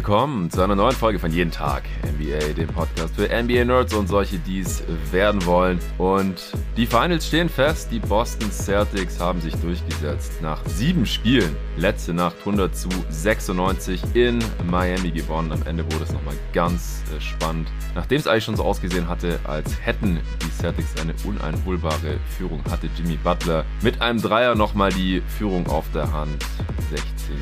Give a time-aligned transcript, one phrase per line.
[0.00, 4.38] willkommen zu einer neuen Folge von Jeden Tag NBA, dem Podcast für NBA-Nerds und solche,
[4.38, 4.82] die es
[5.12, 5.78] werden wollen.
[5.98, 6.40] Und
[6.78, 7.90] die Finals stehen fest.
[7.92, 11.54] Die Boston Celtics haben sich durchgesetzt nach sieben Spielen.
[11.76, 14.38] Letzte Nacht 100 zu 96 in
[14.70, 15.52] Miami gewonnen.
[15.52, 17.68] Am Ende wurde es nochmal ganz äh, spannend.
[17.94, 22.88] Nachdem es eigentlich schon so ausgesehen hatte, als hätten die Celtics eine uneinholbare Führung, hatte
[22.96, 26.42] Jimmy Butler mit einem Dreier nochmal die Führung auf der Hand.
[26.88, 27.36] 16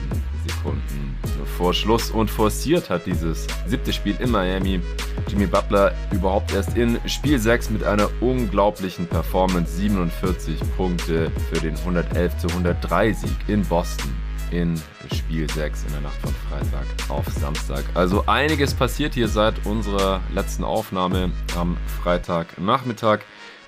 [0.46, 1.16] Sekunden
[1.56, 4.80] vor Schluss und forciert hat dieses siebte Spiel in Miami.
[5.26, 9.76] Jimmy Butler überhaupt erst in Spiel 6 mit einer unglaublichen Performance.
[9.76, 14.14] 47 Punkte für den 111 zu 103 Sieg in Boston
[14.50, 14.80] in
[15.14, 17.84] Spiel 6 in der Nacht von Freitag auf Samstag.
[17.94, 23.20] Also einiges passiert hier seit unserer letzten Aufnahme am Freitagnachmittag.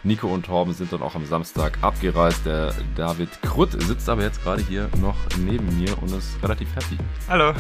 [0.02, 2.46] Nico und Torben sind dann auch am Samstag abgereist.
[2.46, 6.96] Der David Krutt sitzt aber jetzt gerade hier noch neben mir und ist relativ happy.
[7.28, 7.52] Hallo.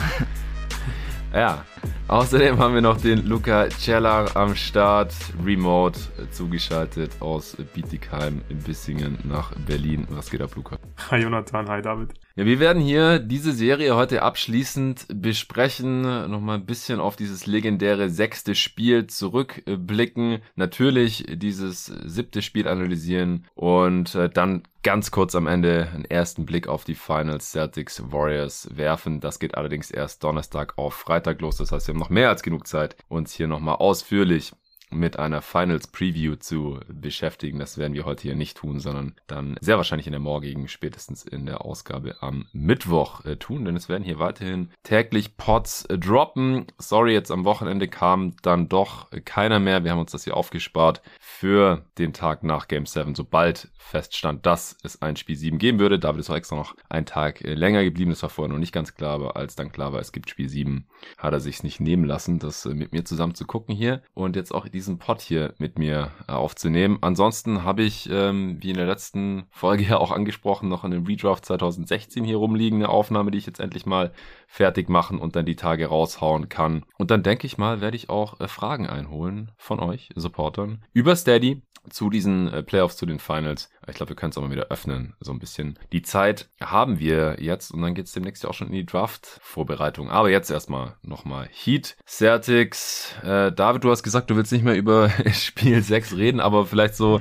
[1.34, 1.64] Ja,
[2.08, 5.14] außerdem haben wir noch den Luca Cellar am Start,
[5.44, 5.98] remote
[6.30, 10.06] zugeschaltet aus Bietigheim in Bissingen nach Berlin.
[10.10, 10.78] Was geht ab, Luca?
[11.10, 12.10] Hi Jonathan, hi David.
[12.36, 18.08] Ja, wir werden hier diese Serie heute abschließend besprechen, nochmal ein bisschen auf dieses legendäre
[18.08, 25.88] sechste Spiel zurückblicken, natürlich dieses siebte Spiel analysieren und äh, dann ganz kurz am Ende
[25.92, 29.20] einen ersten Blick auf die Finals Celtics Warriors werfen.
[29.20, 31.56] Das geht allerdings erst Donnerstag auf Freitag los.
[31.56, 34.52] Das heißt, wir haben noch mehr als genug Zeit, uns hier nochmal ausführlich
[34.90, 37.58] mit einer Finals Preview zu beschäftigen.
[37.58, 41.24] Das werden wir heute hier nicht tun, sondern dann sehr wahrscheinlich in der morgigen, spätestens
[41.24, 45.98] in der Ausgabe am Mittwoch äh, tun, denn es werden hier weiterhin täglich Pods äh,
[45.98, 46.66] droppen.
[46.78, 49.84] Sorry, jetzt am Wochenende kam dann doch keiner mehr.
[49.84, 54.76] Wir haben uns das hier aufgespart für den Tag nach Game 7, sobald feststand, dass
[54.82, 55.98] es ein Spiel 7 geben würde.
[55.98, 58.10] David ist auch extra noch einen Tag äh, länger geblieben.
[58.10, 60.48] Das war vorher noch nicht ganz klar, aber als dann klar war, es gibt Spiel
[60.48, 60.86] 7,
[61.18, 64.36] hat er sich nicht nehmen lassen, das äh, mit mir zusammen zu gucken hier und
[64.36, 66.98] jetzt auch diesen Pod hier mit mir äh, aufzunehmen.
[67.02, 71.44] Ansonsten habe ich, ähm, wie in der letzten Folge ja auch angesprochen, noch in Redraft
[71.44, 74.10] 2016 hier rumliegende Aufnahme, die ich jetzt endlich mal
[74.48, 76.84] fertig machen und dann die Tage raushauen kann.
[76.96, 81.14] Und dann denke ich mal, werde ich auch äh, Fragen einholen von euch, Supportern, über
[81.14, 83.70] Steady zu diesen äh, Playoffs, zu den Finals.
[83.88, 85.78] Ich glaube, wir können es auch mal wieder öffnen, so ein bisschen.
[85.92, 88.86] Die Zeit haben wir jetzt und dann geht es demnächst ja auch schon in die
[88.86, 90.10] Draft-Vorbereitung.
[90.10, 93.14] Aber jetzt erstmal nochmal Heat, Celtics.
[93.22, 96.94] Äh, David, du hast gesagt, du willst nicht mehr über Spiel 6 reden, aber vielleicht
[96.94, 97.20] so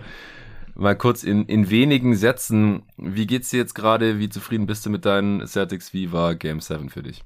[0.75, 2.83] mal kurz in, in wenigen Sätzen.
[2.97, 4.19] Wie geht's dir jetzt gerade?
[4.19, 5.93] Wie zufrieden bist du mit deinen Celtics?
[5.93, 7.23] Wie war Game 7 für dich?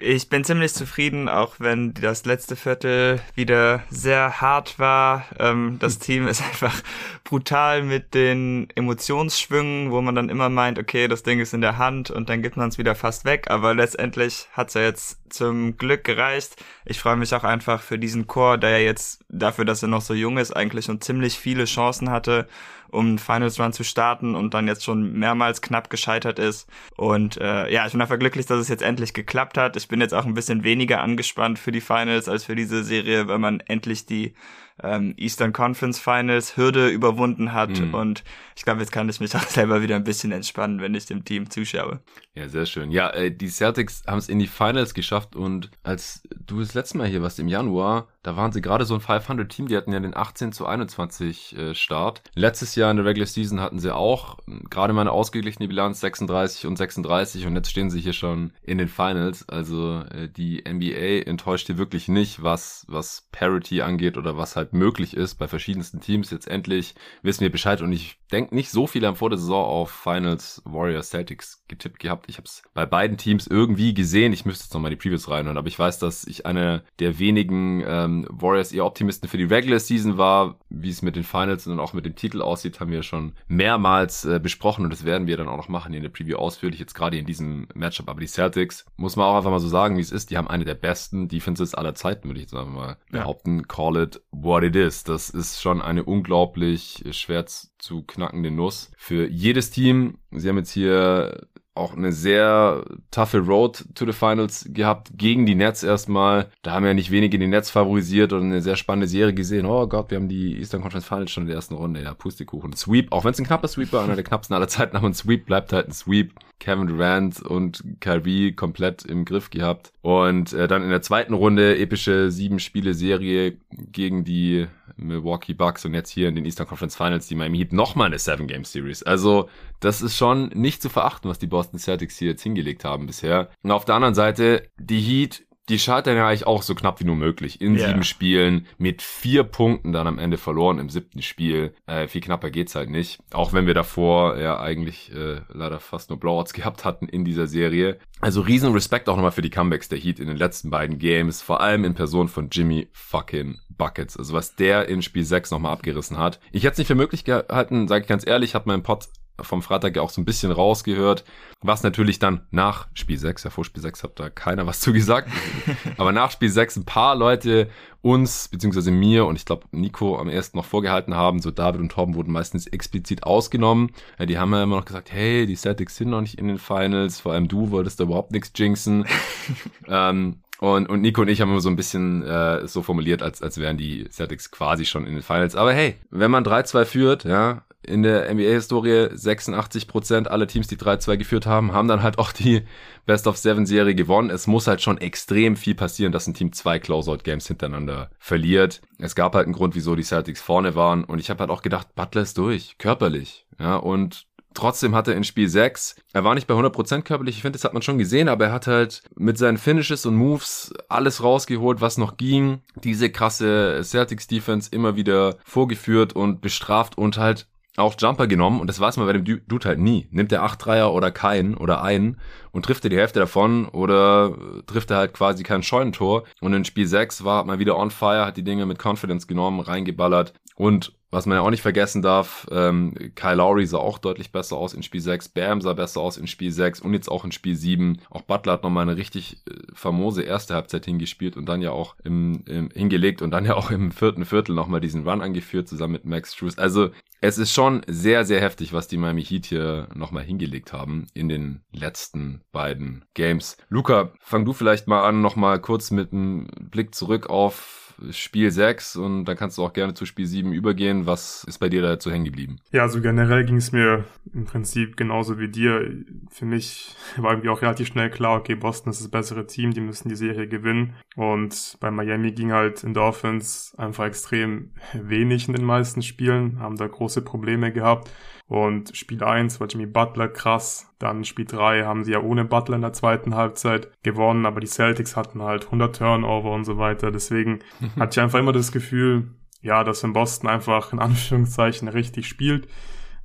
[0.00, 5.24] Ich bin ziemlich zufrieden, auch wenn das letzte Viertel wieder sehr hart war.
[5.40, 6.82] Ähm, das Team ist einfach
[7.24, 11.78] brutal mit den Emotionsschwüngen, wo man dann immer meint, okay, das Ding ist in der
[11.78, 13.50] Hand und dann gibt man es wieder fast weg.
[13.50, 16.62] Aber letztendlich hat's ja jetzt zum Glück gereicht.
[16.84, 20.02] Ich freue mich auch einfach für diesen Chor, der ja jetzt dafür, dass er noch
[20.02, 22.46] so jung ist, eigentlich schon ziemlich viele Chancen hatte
[22.90, 26.68] um Finals Run zu starten und dann jetzt schon mehrmals knapp gescheitert ist.
[26.96, 29.76] Und äh, ja, ich bin einfach glücklich, dass es jetzt endlich geklappt hat.
[29.76, 33.28] Ich bin jetzt auch ein bisschen weniger angespannt für die Finals als für diese Serie,
[33.28, 34.34] weil man endlich die
[34.82, 37.80] ähm, Eastern Conference Finals Hürde überwunden hat.
[37.80, 37.94] Mhm.
[37.94, 38.24] Und
[38.56, 41.24] ich glaube, jetzt kann ich mich auch selber wieder ein bisschen entspannen, wenn ich dem
[41.24, 42.00] Team zuschaue.
[42.34, 42.90] Ja, sehr schön.
[42.90, 46.98] Ja, äh, die Celtics haben es in die Finals geschafft und als du das letzte
[46.98, 50.00] Mal hier warst im Januar, da waren sie gerade so ein 500-Team, die hatten ja
[50.00, 52.22] den 18 zu 21 äh, Start.
[52.34, 54.38] Letztes Jahr in der Regular Season hatten sie auch
[54.70, 58.78] gerade mal eine ausgeglichene Bilanz 36 und 36 und jetzt stehen sie hier schon in
[58.78, 59.48] den Finals.
[59.48, 64.67] Also äh, die NBA enttäuscht hier wirklich nicht, was, was Parity angeht oder was halt
[64.72, 66.30] möglich ist bei verschiedensten Teams.
[66.30, 69.64] Jetzt endlich wissen wir Bescheid und ich denke nicht so viele haben vor der Saison
[69.64, 72.26] auf Finals Warriors Celtics getippt gehabt.
[72.28, 74.32] Ich habe es bei beiden Teams irgendwie gesehen.
[74.32, 77.82] Ich müsste jetzt nochmal die Previews reinhören, aber ich weiß, dass ich eine der wenigen
[77.86, 80.58] ähm, Warriors eher Optimisten für die Regular Season war.
[80.68, 84.24] Wie es mit den Finals und auch mit dem Titel aussieht, haben wir schon mehrmals
[84.24, 86.94] äh, besprochen und das werden wir dann auch noch machen in der Preview ausführlich, jetzt
[86.94, 88.08] gerade in diesem Matchup.
[88.08, 90.48] Aber die Celtics, muss man auch einfach mal so sagen, wie es ist, die haben
[90.48, 93.58] eine der besten Defenses aller Zeiten, würde ich jetzt einfach mal behaupten.
[93.58, 93.64] Ja.
[93.66, 95.04] Call it what it is.
[95.04, 100.18] Das ist schon eine unglaublich schwer zu knackende Nuss für jedes Team.
[100.30, 101.48] Sie haben jetzt hier
[101.78, 106.50] auch eine sehr toughe Road to the Finals gehabt gegen die Nets erstmal.
[106.62, 109.66] Da haben ja nicht wenige die Nets favorisiert und eine sehr spannende Serie gesehen.
[109.66, 112.02] Oh Gott, wir haben die Eastern Conference Finals schon in der ersten Runde.
[112.02, 112.74] Ja, Pustekuchen.
[112.74, 115.14] Sweep, auch wenn es ein knapper Sweep war, einer der knappsten aller Zeiten, aber ein
[115.14, 116.32] Sweep bleibt halt ein Sweep.
[116.60, 119.92] Kevin Durant und Kyrie komplett im Griff gehabt.
[120.02, 124.66] Und äh, dann in der zweiten Runde epische sieben Spiele Serie gegen die
[124.96, 128.18] Milwaukee Bucks und jetzt hier in den Eastern Conference Finals die Miami Heat nochmal eine
[128.18, 129.02] Seven Game Series.
[129.02, 129.48] Also
[129.80, 133.50] das ist schon nicht zu verachten, was die Boston Celtics hier jetzt hingelegt haben bisher.
[133.62, 137.04] Und auf der anderen Seite die Heat die scheitern ja eigentlich auch so knapp wie
[137.04, 137.60] nur möglich.
[137.60, 137.88] In yeah.
[137.88, 141.74] sieben Spielen mit vier Punkten dann am Ende verloren im siebten Spiel.
[141.86, 143.18] Äh, viel knapper geht's halt nicht.
[143.32, 147.46] Auch wenn wir davor ja eigentlich äh, leider fast nur Blowouts gehabt hatten in dieser
[147.46, 147.98] Serie.
[148.20, 151.42] Also riesen Respekt auch nochmal für die Comebacks der Heat in den letzten beiden Games.
[151.42, 154.16] Vor allem in Person von Jimmy fucking Buckets.
[154.16, 156.40] Also was der in Spiel 6 nochmal abgerissen hat.
[156.50, 159.08] Ich hätte es nicht für möglich gehalten, sage ich ganz ehrlich, habe meinen Pod
[159.40, 161.24] vom Freitag ja auch so ein bisschen rausgehört,
[161.60, 164.92] was natürlich dann nach Spiel 6, ja vor Spiel 6 hat da keiner was zu
[164.92, 165.30] gesagt,
[165.96, 167.68] aber nach Spiel 6 ein paar Leute
[168.00, 171.90] uns, beziehungsweise mir und ich glaube Nico am ersten noch vorgehalten haben, so David und
[171.90, 173.90] Torben wurden meistens explizit ausgenommen.
[174.18, 176.58] Ja, die haben ja immer noch gesagt, hey, die Celtics sind noch nicht in den
[176.58, 179.04] Finals, vor allem du wolltest da überhaupt nichts jinxen.
[179.88, 183.42] ähm, und, und Nico und ich haben immer so ein bisschen äh, so formuliert, als,
[183.42, 185.54] als wären die Celtics quasi schon in den Finals.
[185.54, 190.76] Aber hey, wenn man 3-2 führt, ja, in der NBA-Historie 86 Prozent aller Teams, die
[190.76, 192.62] 3-2 geführt haben, haben dann halt auch die
[193.06, 194.30] Best-of-Seven-Serie gewonnen.
[194.30, 198.80] Es muss halt schon extrem viel passieren, dass ein Team zwei Closeout-Games hintereinander verliert.
[198.98, 201.04] Es gab halt einen Grund, wieso die Celtics vorne waren.
[201.04, 203.46] Und ich habe halt auch gedacht, Butler ist durch, körperlich.
[203.58, 207.42] Ja, und Trotzdem hat er in Spiel 6, er war nicht bei 100% körperlich, ich
[207.42, 210.72] finde, das hat man schon gesehen, aber er hat halt mit seinen Finishes und Moves
[210.88, 212.62] alles rausgeholt, was noch ging.
[212.82, 217.46] Diese krasse Celtics Defense immer wieder vorgeführt und bestraft und halt
[217.78, 220.08] auch Jumper genommen und das weiß man bei dem Dude halt nie.
[220.10, 222.18] Nimmt er acht Dreier oder keinen oder einen
[222.50, 224.34] und trifft er die Hälfte davon oder
[224.66, 226.24] trifft er halt quasi kein Scheunentor.
[226.40, 229.60] Und in Spiel 6 war mal wieder on fire, hat die Dinge mit Confidence genommen,
[229.60, 234.30] reingeballert und was man ja auch nicht vergessen darf, ähm, Kyle Lowry sah auch deutlich
[234.30, 237.24] besser aus in Spiel 6, Bam sah besser aus in Spiel 6 und jetzt auch
[237.24, 238.00] in Spiel 7.
[238.10, 241.96] Auch Butler hat nochmal eine richtig äh, famose erste Halbzeit hingespielt und dann ja auch
[242.04, 245.94] im, im hingelegt und dann ja auch im vierten Viertel nochmal diesen Run angeführt, zusammen
[245.94, 246.58] mit Max Struz.
[246.58, 246.90] Also
[247.20, 251.28] es ist schon sehr, sehr heftig, was die Miami Heat hier nochmal hingelegt haben in
[251.28, 253.56] den letzten beiden Games.
[253.68, 258.96] Luca, fang du vielleicht mal an, nochmal kurz mit einem Blick zurück auf Spiel 6
[258.96, 261.06] und dann kannst du auch gerne zu Spiel 7 übergehen.
[261.06, 262.56] Was ist bei dir dazu hängen geblieben?
[262.70, 266.04] Ja, also generell ging es mir im Prinzip genauso wie dir.
[266.30, 269.80] Für mich war irgendwie auch relativ schnell klar, okay, Boston ist das bessere Team, die
[269.80, 270.94] müssen die Serie gewinnen.
[271.16, 276.76] Und bei Miami ging halt in Offense einfach extrem wenig in den meisten Spielen, haben
[276.76, 278.10] da große Probleme gehabt.
[278.48, 280.90] Und Spiel 1 war Jimmy Butler krass.
[280.98, 284.66] Dann Spiel 3 haben sie ja ohne Butler in der zweiten Halbzeit gewonnen, aber die
[284.66, 287.10] Celtics hatten halt 100 Turnover und so weiter.
[287.10, 287.60] Deswegen
[287.98, 292.68] hatte ich einfach immer das Gefühl, ja, dass in Boston einfach in Anführungszeichen richtig spielt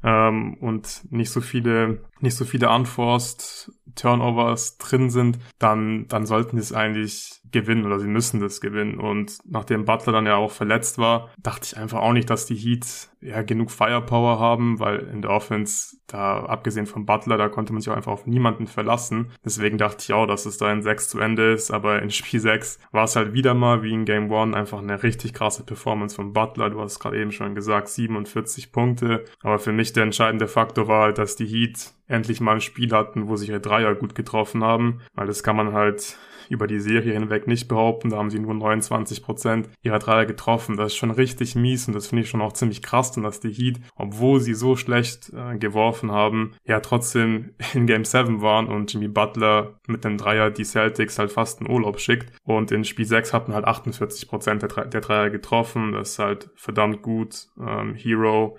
[0.04, 6.58] ähm, und nicht so viele, nicht so viele Unforced Turnovers drin sind, dann, dann sollten
[6.58, 9.00] sie es eigentlich gewinnen oder sie müssen das gewinnen.
[9.00, 12.56] Und nachdem Butler dann ja auch verletzt war, dachte ich einfach auch nicht, dass die
[12.56, 17.72] Heat ja genug Firepower haben, weil in der Offense, da abgesehen von Butler, da konnte
[17.72, 19.32] man sich auch einfach auf niemanden verlassen.
[19.46, 22.42] Deswegen dachte ich auch, dass es da in 6 zu Ende ist, aber in Spiel
[22.42, 26.16] 6 war es halt wieder mal wie in Game 1 einfach eine richtig krasse Performance
[26.16, 26.70] von Butler.
[26.70, 29.24] Du hast gerade eben schon gesagt, 47 Punkte.
[29.42, 32.92] Aber für mich der entscheidende Faktor war halt, dass die Heat endlich mal ein Spiel
[32.92, 36.18] hatten, wo sich ihre Dreier gut getroffen haben, weil das kann man halt
[36.50, 38.10] über die Serie hinweg nicht behaupten.
[38.10, 40.78] Da haben sie nur 29 Prozent ihrer Dreier getroffen.
[40.78, 43.40] Das ist schon richtig mies und das finde ich schon auch ziemlich krass, und dass
[43.40, 48.68] die Heat, obwohl sie so schlecht äh, geworfen haben, ja trotzdem in Game 7 waren
[48.68, 52.32] und Jimmy Butler mit dem Dreier die Celtics halt fast in Urlaub schickt.
[52.44, 55.94] Und in Spiel 6 hatten halt 48 Prozent der, der Dreier getroffen.
[55.94, 57.48] Das ist halt verdammt gut.
[57.60, 58.58] Ähm, Hero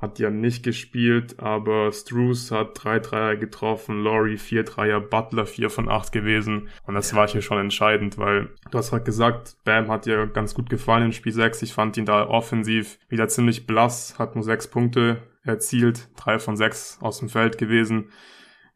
[0.00, 5.68] hat ja nicht gespielt, aber Struce hat drei Dreier getroffen, Laurie vier Dreier, Butler vier
[5.68, 6.68] von acht gewesen.
[6.86, 7.18] Und das ja.
[7.18, 11.06] war hier schon entscheidend, weil du hast gerade gesagt, Bam hat dir ganz gut gefallen
[11.06, 11.62] in Spiel 6.
[11.62, 16.56] Ich fand ihn da offensiv wieder ziemlich blass, hat nur sechs Punkte erzielt, drei von
[16.56, 18.10] sechs aus dem Feld gewesen.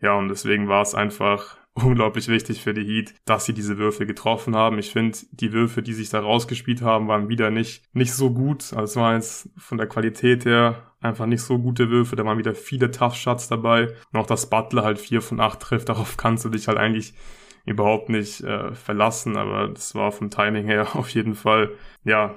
[0.00, 4.06] Ja, und deswegen war es einfach unglaublich wichtig für die Heat, dass sie diese Würfe
[4.06, 4.78] getroffen haben.
[4.78, 8.72] Ich finde, die Würfe, die sich da rausgespielt haben, waren wieder nicht, nicht so gut.
[8.72, 12.16] Also es war jetzt von der Qualität her einfach nicht so gute Würfe.
[12.16, 13.88] Da waren wieder viele Tough Shots dabei.
[14.12, 17.14] Und auch dass Butler halt vier von acht trifft, darauf kannst du dich halt eigentlich
[17.66, 19.36] überhaupt nicht äh, verlassen.
[19.36, 21.72] Aber das war vom Timing her auf jeden Fall,
[22.04, 22.36] ja,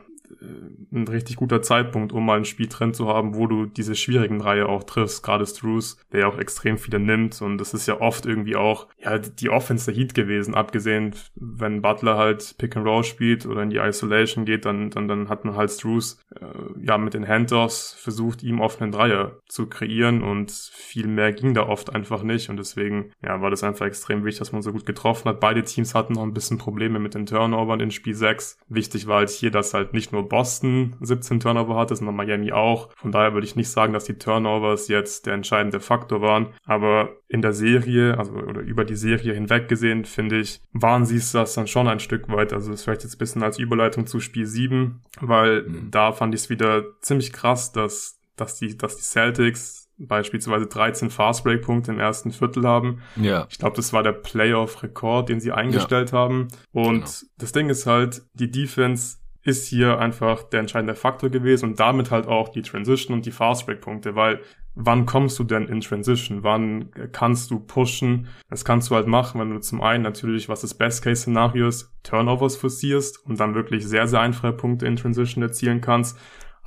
[0.92, 4.42] ein richtig guter Zeitpunkt, um mal ein Spiel drin zu haben, wo du diese schwierigen
[4.42, 5.24] Reihe auch triffst.
[5.24, 7.42] Gerade Struce, der ja auch extrem viele nimmt.
[7.42, 10.56] Und das ist ja oft irgendwie auch ja die Offense der Heat gewesen.
[10.56, 15.08] Abgesehen, wenn Butler halt Pick and Roll spielt oder in die Isolation geht, dann, dann,
[15.08, 16.46] dann hat man halt Struce äh,
[16.86, 20.24] ja mit den Handoffs versucht, ihm offenen Dreier zu kreieren.
[20.24, 22.50] Und viel mehr ging da oft einfach nicht.
[22.50, 25.40] Und deswegen ja, war das einfach extrem wichtig, dass man so gut getroffen hat.
[25.40, 28.60] Beide Teams hatten noch ein bisschen Probleme mit den Turnovern in Spiel 6.
[28.70, 32.52] Wichtig war halt hier, dass halt nicht nur nur Boston 17 Turnover hatte, sondern Miami
[32.52, 32.90] auch.
[32.96, 36.48] Von daher würde ich nicht sagen, dass die Turnovers jetzt der entscheidende Faktor waren.
[36.66, 41.18] Aber in der Serie, also oder über die Serie hinweg gesehen, finde ich, waren sie
[41.18, 42.54] es das dann schon ein Stück weit.
[42.54, 45.92] Also das vielleicht jetzt ein bisschen als Überleitung zu Spiel 7, weil mhm.
[45.92, 51.10] da fand ich es wieder ziemlich krass, dass, dass die, dass die Celtics beispielsweise 13
[51.10, 53.02] Fastbreak-Punkte im ersten Viertel haben.
[53.16, 53.48] Ja.
[53.50, 56.20] Ich glaube, das war der Playoff-Rekord, den sie eingestellt ja.
[56.20, 56.50] haben.
[56.72, 57.32] Und genau.
[57.40, 62.12] das Ding ist halt, die Defense ist hier einfach der entscheidende Faktor gewesen und damit
[62.12, 64.42] halt auch die Transition und die Fastbreak-Punkte, weil
[64.75, 66.44] wann kommst du denn in Transition?
[66.44, 68.27] Wann kannst du pushen?
[68.50, 72.58] Das kannst du halt machen, wenn du zum einen natürlich, was das Best-Case-Szenario ist, Turnovers
[72.58, 76.18] forcierst und dann wirklich sehr, sehr einfache Punkte in Transition erzielen kannst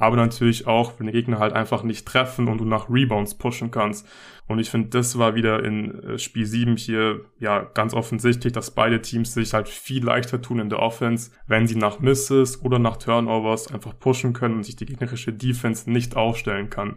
[0.01, 3.71] aber natürlich auch, wenn die Gegner halt einfach nicht treffen und du nach Rebounds pushen
[3.71, 4.09] kannst.
[4.51, 8.73] Und ich finde, das war wieder in äh, Spiel 7 hier ja ganz offensichtlich, dass
[8.73, 12.81] beide Teams sich halt viel leichter tun in der Offense, wenn sie nach Misses oder
[12.81, 16.97] nach Turnovers einfach pushen können und sich die gegnerische Defense nicht aufstellen kann.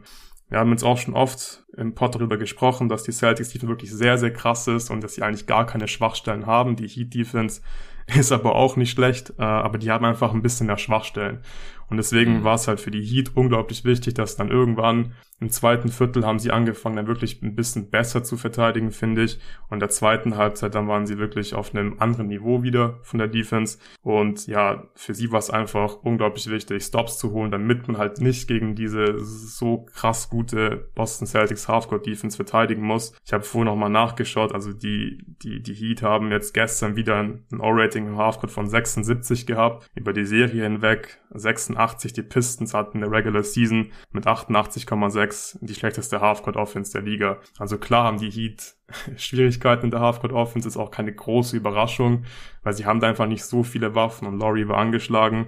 [0.50, 3.92] Wir haben jetzt auch schon oft im Pod darüber gesprochen, dass die Celtics Defense wirklich
[3.92, 6.76] sehr, sehr krass ist und dass sie eigentlich gar keine Schwachstellen haben.
[6.76, 7.62] Die Heat Defense
[8.16, 11.42] ist aber auch nicht schlecht, äh, aber die haben einfach ein bisschen mehr Schwachstellen.
[11.88, 12.44] Und deswegen mhm.
[12.44, 16.40] war es halt für die Heat unglaublich wichtig, dass dann irgendwann im zweiten Viertel haben
[16.40, 19.40] sie angefangen, dann wirklich ein bisschen besser zu verteidigen, finde ich.
[19.68, 23.18] Und in der zweiten Halbzeit, dann waren sie wirklich auf einem anderen Niveau wieder von
[23.20, 23.78] der Defense.
[24.02, 28.22] Und ja, für sie war es einfach unglaublich wichtig, Stops zu holen, damit man halt
[28.22, 33.14] nicht gegen diese so krass gute Boston Celtics Halfcourt Defense verteidigen muss.
[33.26, 37.44] Ich habe vorhin nochmal nachgeschaut, also die, die, die Heat haben jetzt gestern wieder ein
[37.60, 42.14] O-Rating im Halfcourt von 76 gehabt, über die Serie hinweg 86.
[42.14, 47.40] Die Pistons hatten in der Regular Season mit 88,6 die schlechteste Halfcourt Offense der Liga.
[47.58, 48.76] Also klar haben die Heat
[49.18, 52.26] Schwierigkeiten in der Halfcourt Offense, ist auch keine große Überraschung,
[52.64, 55.48] weil sie haben da einfach nicht so viele Waffen und Laurie war angeschlagen.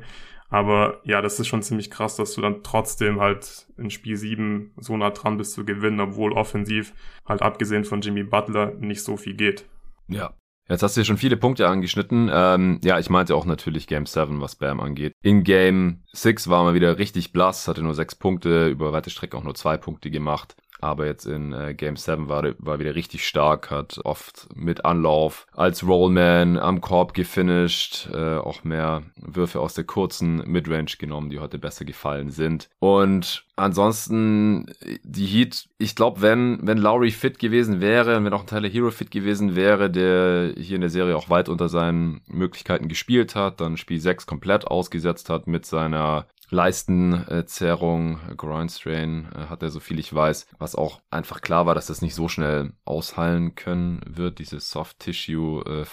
[0.50, 4.74] Aber ja, das ist schon ziemlich krass, dass du dann trotzdem halt in Spiel 7
[4.78, 6.94] so nah dran bist zu gewinnen, obwohl offensiv
[7.26, 9.66] halt abgesehen von Jimmy Butler nicht so viel geht.
[10.08, 10.34] Ja,
[10.68, 12.30] Jetzt hast du ja schon viele Punkte angeschnitten.
[12.34, 15.14] Ähm, ja, ich meinte auch natürlich Game 7, was Bam angeht.
[15.22, 19.38] In Game 6 war man wieder richtig blass, hatte nur sechs Punkte, über weite Strecke
[19.38, 20.56] auch nur zwei Punkte gemacht.
[20.80, 25.48] Aber jetzt in äh, Game 7 war, war wieder richtig stark, hat oft mit Anlauf
[25.54, 31.40] als Rollman am Korb gefinisht, äh, auch mehr Würfe aus der kurzen Midrange genommen, die
[31.40, 32.70] heute besser gefallen sind.
[32.80, 34.68] Und ansonsten,
[35.04, 38.92] die Heat, ich glaube, wenn, wenn Lowry fit gewesen wäre, wenn auch ein Tyler Hero
[38.92, 43.62] fit gewesen wäre, der hier in der Serie auch weit unter seinen Möglichkeiten gespielt hat,
[43.62, 49.80] dann Spiel 6 komplett ausgesetzt hat mit seiner Leistenzerrung, Groin Strain äh, hat er, so
[49.80, 54.02] viel ich weiß, was auch einfach klar war, dass das nicht so schnell ausheilen können
[54.08, 55.86] wird, diese Soft Tissue äh,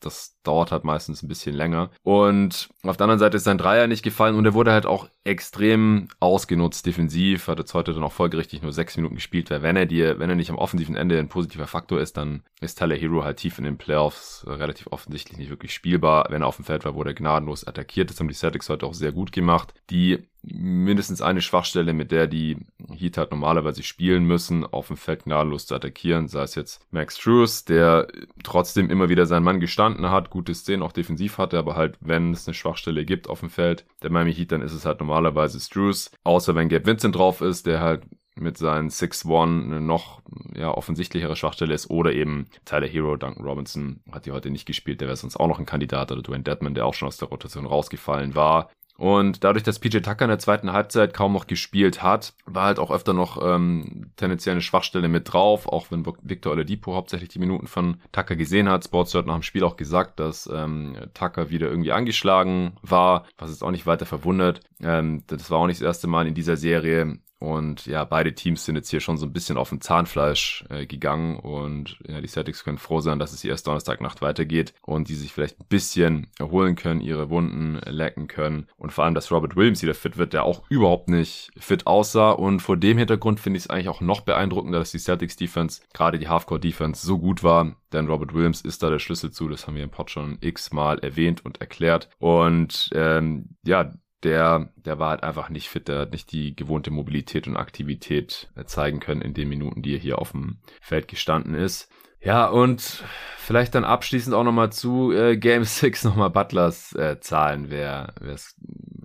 [0.00, 1.90] das dauert halt meistens ein bisschen länger.
[2.02, 5.08] Und auf der anderen Seite ist sein Dreier nicht gefallen und er wurde halt auch
[5.24, 7.48] extrem ausgenutzt defensiv.
[7.48, 10.30] Hat jetzt heute dann auch folgerichtig nur sechs Minuten gespielt, weil wenn er dir, wenn
[10.30, 13.58] er nicht am offensiven Ende ein positiver Faktor ist, dann ist Tyler Hero halt tief
[13.58, 16.26] in den Playoffs relativ offensichtlich nicht wirklich spielbar.
[16.30, 18.10] Wenn er auf dem Feld war, wurde er gnadenlos attackiert.
[18.10, 19.74] Das haben die Celtics heute auch sehr gut gemacht.
[19.90, 22.56] Die mindestens eine Schwachstelle, mit der die
[22.90, 27.16] Heat halt normalerweise spielen müssen, auf dem Feld gnadenlos zu attackieren, sei es jetzt Max
[27.16, 28.08] Trues, der
[28.42, 32.32] trotzdem immer wieder seinen Mann gestanden hat, gute Szenen auch defensiv hatte, aber halt, wenn
[32.32, 35.60] es eine Schwachstelle gibt auf dem Feld, der Miami Heat, dann ist es halt normalerweise
[35.60, 38.02] Struce, außer wenn Gabe Vincent drauf ist, der halt
[38.40, 40.22] mit seinen 6-1 eine noch
[40.54, 41.90] ja, offensichtlichere Schwachstelle ist.
[41.90, 45.48] Oder eben Tyler Hero, Duncan Robinson hat die heute nicht gespielt, der wäre sonst auch
[45.48, 46.12] noch ein Kandidat.
[46.12, 48.70] Oder Dwayne Deadman, der auch schon aus der Rotation rausgefallen war.
[48.98, 52.80] Und dadurch, dass PJ Tucker in der zweiten Halbzeit kaum noch gespielt hat, war halt
[52.80, 57.38] auch öfter noch ähm, tendenziell eine Schwachstelle mit drauf, auch wenn Victor Oladipo hauptsächlich die
[57.38, 58.84] Minuten von Tucker gesehen hat.
[58.84, 63.50] Sports hat nach dem Spiel auch gesagt, dass ähm, Tucker wieder irgendwie angeschlagen war, was
[63.50, 64.62] jetzt auch nicht weiter verwundert.
[64.82, 67.20] Ähm, das war auch nicht das erste Mal in dieser Serie.
[67.38, 70.86] Und ja, beide Teams sind jetzt hier schon so ein bisschen auf dem Zahnfleisch äh,
[70.86, 71.38] gegangen.
[71.38, 75.14] Und ja, die Celtics können froh sein, dass es hier erst Donnerstagnacht weitergeht und die
[75.14, 78.66] sich vielleicht ein bisschen erholen können, ihre Wunden lecken können.
[78.76, 82.30] Und vor allem, dass Robert Williams wieder fit wird, der auch überhaupt nicht fit aussah.
[82.30, 85.80] Und vor dem Hintergrund finde ich es eigentlich auch noch beeindruckender, dass die Celtics Defense,
[85.94, 89.48] gerade die Halfcourt Defense, so gut war, denn Robert Williams ist da der Schlüssel zu,
[89.48, 92.08] das haben wir im Pod schon x-mal erwähnt und erklärt.
[92.18, 93.92] Und ähm, ja,
[94.22, 98.50] der, der war halt einfach nicht fit, der hat nicht die gewohnte Mobilität und Aktivität
[98.56, 101.90] äh, zeigen können in den Minuten, die er hier auf dem Feld gestanden ist.
[102.20, 103.04] Ja, und
[103.36, 108.56] vielleicht dann abschließend auch nochmal zu äh, Game 6 nochmal Butlers äh, Zahlen, wer es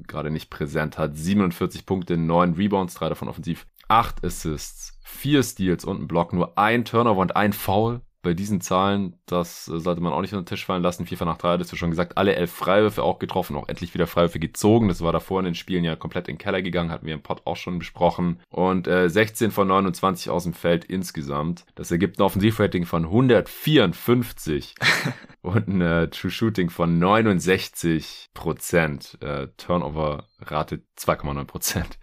[0.07, 1.15] gerade nicht präsent hat.
[1.15, 6.57] 47 Punkte, 9 Rebounds, 3 davon offensiv, 8 Assists, 4 Steals und ein Block, nur
[6.57, 10.47] ein Turnover und ein Foul bei diesen Zahlen, das sollte man auch nicht unter den
[10.47, 11.05] Tisch fallen lassen.
[11.05, 14.07] FIFA nach drei hattest du schon gesagt, alle elf Freiwürfe auch getroffen, auch endlich wieder
[14.07, 14.87] Freiwürfe gezogen.
[14.87, 17.21] Das war davor in den Spielen ja komplett in den Keller gegangen, hatten wir im
[17.21, 18.39] Pod auch schon besprochen.
[18.49, 21.65] Und äh, 16 von 29 aus dem Feld insgesamt.
[21.75, 24.75] Das ergibt ein Offensivrating von 154
[25.41, 29.17] und ein äh, True Shooting von 69 Prozent.
[29.21, 31.99] Äh, Turnover-Rate 2,9 Prozent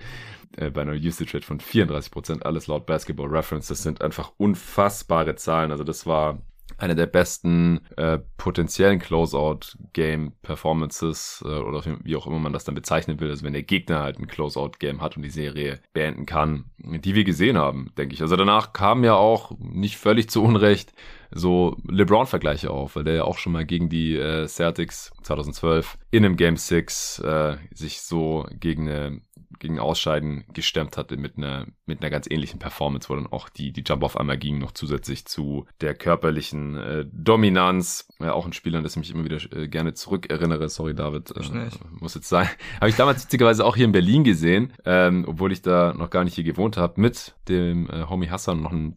[0.61, 3.69] äh, bei einer Usage Rate von 34 Prozent, alles laut Basketball Reference.
[3.69, 5.73] Das sind einfach unfassbare Zahlen.
[5.73, 6.43] Also das war
[6.79, 13.21] eine der besten äh, potenziellen Closeout-Game-Performances äh, oder wie auch immer man das dann bezeichnen
[13.21, 13.31] will.
[13.31, 17.23] Also wenn der Gegner halt ein Closeout-Game hat und die Serie beenden kann, die wir
[17.25, 18.23] gesehen haben, denke ich.
[18.23, 20.95] Also danach kam ja auch nicht völlig zu Unrecht
[21.33, 26.25] so LeBron-Vergleiche auf, weil der ja auch schon mal gegen die äh, Celtics 2012 in
[26.25, 29.21] einem Game 6 äh, sich so gegen eine
[29.61, 33.73] gegen Ausscheiden gestemmt hatte mit einer, mit einer ganz ähnlichen Performance, wo dann auch die,
[33.73, 38.09] die Jump-Off einmal ging, noch zusätzlich zu der körperlichen äh, Dominanz.
[38.19, 40.69] Ja, auch ein Spieler, an das ich mich immer wieder äh, gerne zurückerinnere.
[40.69, 41.69] Sorry, David, äh,
[42.01, 42.49] muss jetzt sein.
[42.81, 46.25] Habe ich damals witzigerweise auch hier in Berlin gesehen, ähm, obwohl ich da noch gar
[46.25, 48.97] nicht hier gewohnt habe, mit dem äh, Homie Hassan noch ein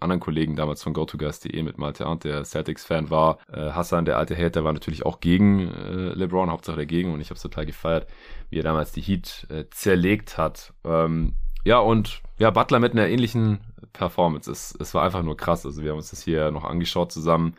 [0.00, 3.38] anderen Kollegen damals von GoToGuys.de mit Malte Arndt, der Celtics-Fan war.
[3.52, 7.30] Äh, Hassan, der alte Hater, war natürlich auch gegen äh, LeBron, Hauptsache dagegen und ich
[7.30, 8.06] habe es total gefeiert,
[8.50, 10.72] wie er damals die Heat äh, zerlegt hat.
[10.84, 13.60] Ähm, ja, und ja, Butler mit einer ähnlichen
[13.92, 14.50] Performance.
[14.50, 15.66] Es, es war einfach nur krass.
[15.66, 17.54] Also wir haben uns das hier noch angeschaut zusammen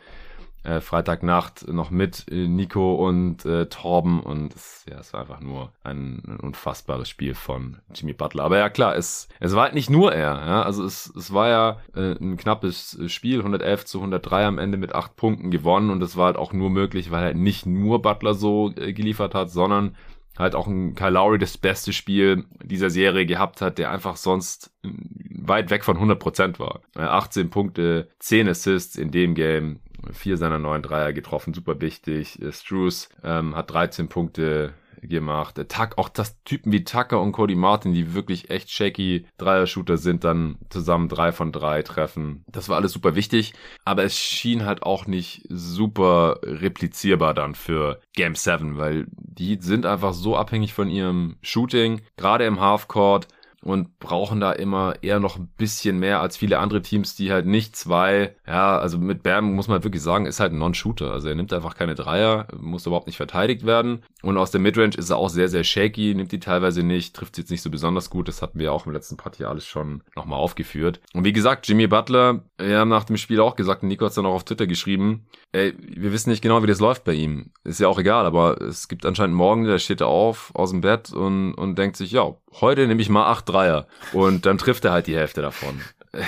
[0.63, 5.39] äh, Freitagnacht noch mit äh, Nico und äh, Torben und es, ja, es war einfach
[5.39, 8.43] nur ein, ein, unfassbares Spiel von Jimmy Butler.
[8.43, 11.49] Aber ja klar, es, es war halt nicht nur er, ja, also es, es war
[11.49, 16.03] ja äh, ein knappes Spiel, 111 zu 103 am Ende mit acht Punkten gewonnen und
[16.03, 19.51] es war halt auch nur möglich, weil halt nicht nur Butler so äh, geliefert hat,
[19.51, 19.95] sondern
[20.37, 24.71] halt auch ein Kyle Lowry das beste Spiel dieser Serie gehabt hat, der einfach sonst
[24.83, 26.81] weit weg von 100% war.
[26.95, 29.81] 18 äh, Punkte, 10 Assists in dem Game,
[30.12, 32.41] vier seiner neuen Dreier getroffen, super wichtig.
[32.41, 35.56] Äh, Struce ähm, hat 13 Punkte gemacht.
[35.70, 40.24] Tuck, auch das Typen wie Tucker und Cody Martin, die wirklich echt shaky Dreier-Shooter sind,
[40.24, 42.44] dann zusammen drei von drei treffen.
[42.48, 43.53] Das war alles super wichtig,
[43.85, 49.85] aber es schien halt auch nicht super replizierbar dann für Game 7, weil die sind
[49.85, 53.27] einfach so abhängig von ihrem Shooting, gerade im Halfcourt
[53.61, 57.45] und brauchen da immer eher noch ein bisschen mehr als viele andere Teams, die halt
[57.45, 61.11] nicht zwei, ja, also mit Bam muss man wirklich sagen, ist halt ein Non-Shooter.
[61.11, 64.03] Also er nimmt einfach keine Dreier, muss überhaupt nicht verteidigt werden.
[64.22, 67.35] Und aus der Midrange ist er auch sehr, sehr shaky, nimmt die teilweise nicht, trifft
[67.35, 68.27] sie jetzt nicht so besonders gut.
[68.27, 71.01] Das hatten wir auch im letzten Part hier alles schon nochmal aufgeführt.
[71.13, 74.15] Und wie gesagt, Jimmy Butler, wir haben nach dem Spiel auch gesagt, Nico hat es
[74.15, 77.51] dann auch auf Twitter geschrieben, ey, wir wissen nicht genau, wie das läuft bei ihm.
[77.63, 81.11] Ist ja auch egal, aber es gibt anscheinend morgen, der steht auf aus dem Bett
[81.11, 84.92] und, und denkt sich, ja, heute nehme ich mal acht Dreier und dann trifft er
[84.92, 85.81] halt die Hälfte davon.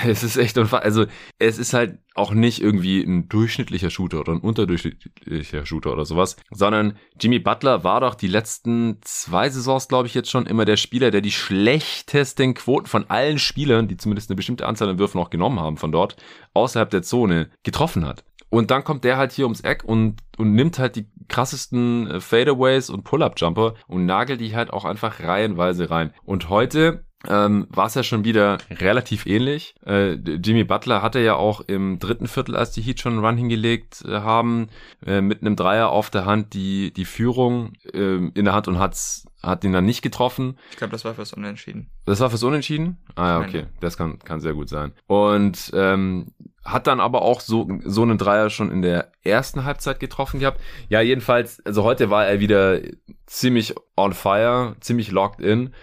[0.05, 0.83] Es ist echt unfassbar.
[0.83, 1.05] Also
[1.39, 6.35] es ist halt auch nicht irgendwie ein durchschnittlicher Shooter oder ein unterdurchschnittlicher Shooter oder sowas,
[6.51, 10.77] sondern Jimmy Butler war doch die letzten zwei Saisons, glaube ich, jetzt schon immer der
[10.77, 15.19] Spieler, der die schlechtesten Quoten von allen Spielern, die zumindest eine bestimmte Anzahl an Würfen
[15.19, 16.15] auch genommen haben von dort,
[16.53, 18.23] außerhalb der Zone getroffen hat.
[18.51, 22.19] Und dann kommt der halt hier ums Eck und, und nimmt halt die krassesten äh,
[22.19, 26.13] Fadeaways und Pull-Up-Jumper und nagelt die halt auch einfach reihenweise rein.
[26.25, 29.75] Und heute ähm, war es ja schon wieder relativ ähnlich.
[29.85, 33.37] Äh, Jimmy Butler hatte ja auch im dritten Viertel, als die Heat schon einen Run
[33.37, 34.67] hingelegt äh, haben,
[35.05, 38.79] äh, mit einem Dreier auf der Hand die, die Führung äh, in der Hand und
[38.79, 40.57] hat's, hat ihn dann nicht getroffen.
[40.71, 41.89] Ich glaube, das war fürs Unentschieden.
[42.05, 42.97] Das war fürs Unentschieden?
[43.15, 43.67] Ah ja, okay.
[43.79, 44.93] Das kann, kann sehr gut sein.
[45.07, 49.99] Und ähm, hat dann aber auch so, so einen Dreier schon in der ersten Halbzeit
[49.99, 50.61] getroffen gehabt.
[50.89, 52.79] Ja, jedenfalls, also heute war er wieder
[53.25, 55.73] ziemlich on fire, ziemlich locked in.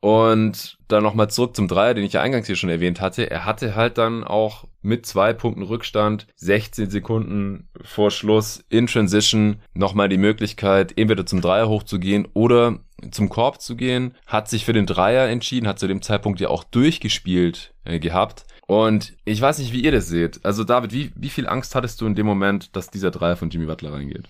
[0.00, 3.30] Und dann nochmal zurück zum Dreier, den ich ja eingangs hier schon erwähnt hatte.
[3.30, 9.60] Er hatte halt dann auch mit zwei Punkten Rückstand, 16 Sekunden vor Schluss in Transition
[9.74, 12.78] nochmal die Möglichkeit, entweder zum Dreier hochzugehen oder
[13.10, 14.14] zum Korb zu gehen.
[14.26, 18.46] Hat sich für den Dreier entschieden, hat zu dem Zeitpunkt ja auch durchgespielt äh, gehabt
[18.70, 20.44] und ich weiß nicht, wie ihr das seht.
[20.44, 23.50] Also David, wie, wie viel Angst hattest du in dem Moment, dass dieser Dreier von
[23.50, 24.28] Jimmy Butler reingeht?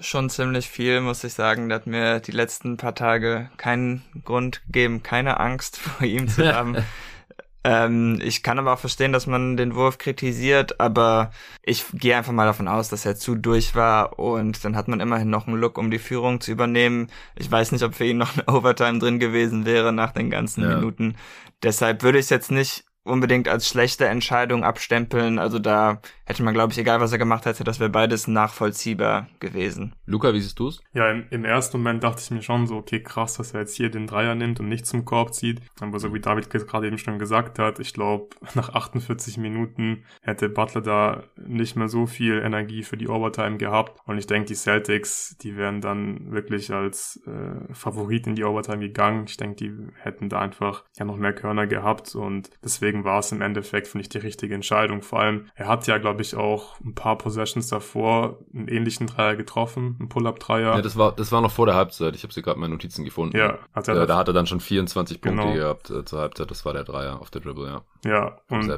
[0.00, 1.68] Schon ziemlich viel, muss ich sagen.
[1.68, 6.52] Der hat mir die letzten paar Tage keinen Grund gegeben, keine Angst vor ihm zu
[6.52, 6.78] haben.
[7.62, 11.30] ähm, ich kann aber auch verstehen, dass man den Wurf kritisiert, aber
[11.62, 14.98] ich gehe einfach mal davon aus, dass er zu durch war und dann hat man
[14.98, 17.12] immerhin noch einen Look, um die Führung zu übernehmen.
[17.36, 20.64] Ich weiß nicht, ob für ihn noch eine Overtime drin gewesen wäre nach den ganzen
[20.64, 20.74] ja.
[20.74, 21.14] Minuten.
[21.62, 25.38] Deshalb würde ich es jetzt nicht unbedingt als schlechte Entscheidung abstempeln.
[25.38, 29.28] Also da hätte man, glaube ich, egal was er gemacht hätte, das wäre beides nachvollziehbar
[29.40, 29.94] gewesen.
[30.04, 30.80] Luca, wie siehst du es?
[30.92, 33.74] Ja, im, im, ersten Moment dachte ich mir schon so, okay, krass, dass er jetzt
[33.74, 35.62] hier den Dreier nimmt und nicht zum Korb zieht.
[35.80, 40.48] Aber so wie David gerade eben schon gesagt hat, ich glaube, nach 48 Minuten hätte
[40.48, 44.00] Butler da nicht mehr so viel Energie für die Overtime gehabt.
[44.06, 48.80] Und ich denke, die Celtics, die wären dann wirklich als äh, Favorit in die Overtime
[48.80, 49.24] gegangen.
[49.26, 53.32] Ich denke, die hätten da einfach ja noch mehr Körner gehabt und deswegen war es
[53.32, 55.02] im Endeffekt, finde ich, die richtige Entscheidung.
[55.02, 59.36] Vor allem, er hat ja, glaube ich, auch ein paar Possessions davor einen ähnlichen Dreier
[59.36, 60.76] getroffen, einen Pull-Up-Dreier.
[60.76, 62.14] Ja, das war, das war noch vor der Halbzeit.
[62.14, 63.36] Ich habe sie gerade in meinen Notizen gefunden.
[63.36, 65.54] Ja, hat er äh, da hat er dann schon 24 Punkte genau.
[65.54, 66.50] gehabt äh, zur Halbzeit.
[66.50, 67.82] Das war der Dreier auf der Dribble, ja.
[68.04, 68.70] Ja, und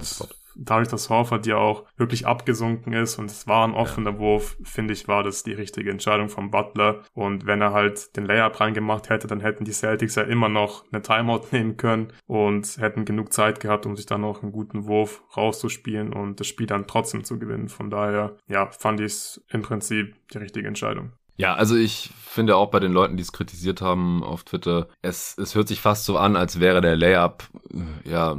[0.56, 4.18] dadurch, dass Horford ja auch wirklich abgesunken ist und es war ein offener ja.
[4.18, 7.02] Wurf, finde ich, war das die richtige Entscheidung vom Butler.
[7.12, 10.84] Und wenn er halt den Layup reingemacht hätte, dann hätten die Celtics ja immer noch
[10.92, 14.86] eine Timeout nehmen können und hätten genug Zeit gehabt, um sich dann noch einen guten
[14.86, 17.68] Wurf rauszuspielen und das Spiel dann trotzdem zu gewinnen.
[17.68, 21.12] Von daher, ja, fand ich es im Prinzip die richtige Entscheidung.
[21.36, 25.36] Ja, also ich finde auch bei den Leuten, die es kritisiert haben auf Twitter, es,
[25.36, 28.36] es hört sich fast so an, als wäre der Layup äh, ja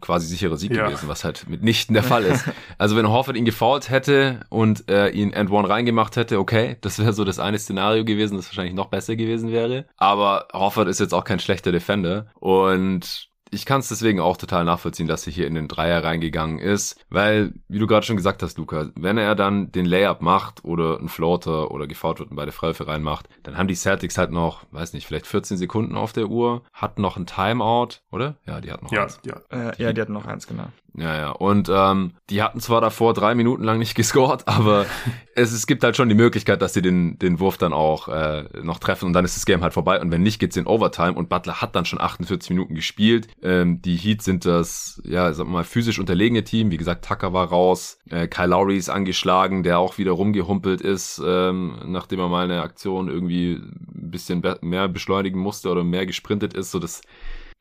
[0.00, 0.86] quasi sicherer Sieg ja.
[0.86, 2.44] gewesen, was halt mitnichten der Fall ist.
[2.78, 6.98] also wenn Horford ihn gefault hätte und äh, ihn and one reingemacht hätte, okay, das
[6.98, 9.86] wäre so das eine Szenario gewesen, das wahrscheinlich noch besser gewesen wäre.
[9.96, 14.64] Aber Horford ist jetzt auch kein schlechter Defender und ich kann es deswegen auch total
[14.64, 18.42] nachvollziehen, dass er hier in den Dreier reingegangen ist, weil, wie du gerade schon gesagt
[18.42, 22.36] hast, Luca, wenn er dann den Layup macht oder einen Floater oder gefault wird und
[22.36, 26.14] beide Freiwürfe reinmacht, dann haben die Celtics halt noch, weiß nicht, vielleicht 14 Sekunden auf
[26.14, 28.36] der Uhr, hatten noch ein Timeout, oder?
[28.46, 29.20] Ja, die hatten noch ja, eins.
[29.24, 30.68] Ja, äh, ja, die hatten noch eins, genau.
[30.94, 31.30] Ja, ja.
[31.30, 34.86] Und ähm, die hatten zwar davor drei Minuten lang nicht gescored, aber
[35.34, 38.44] es, es gibt halt schon die Möglichkeit, dass sie den, den Wurf dann auch äh,
[38.62, 40.00] noch treffen und dann ist das Game halt vorbei.
[40.00, 43.28] Und wenn nicht, geht's in Overtime und Butler hat dann schon 48 Minuten gespielt.
[43.42, 46.70] Ähm, die Heat sind das, ja, sag mal, physisch unterlegene Team.
[46.70, 51.22] Wie gesagt, Tucker war raus, äh, Kyle Lowry ist angeschlagen, der auch wieder rumgehumpelt ist,
[51.24, 56.52] ähm, nachdem er mal eine Aktion irgendwie ein bisschen mehr beschleunigen musste oder mehr gesprintet
[56.52, 56.70] ist.
[56.70, 57.00] So das,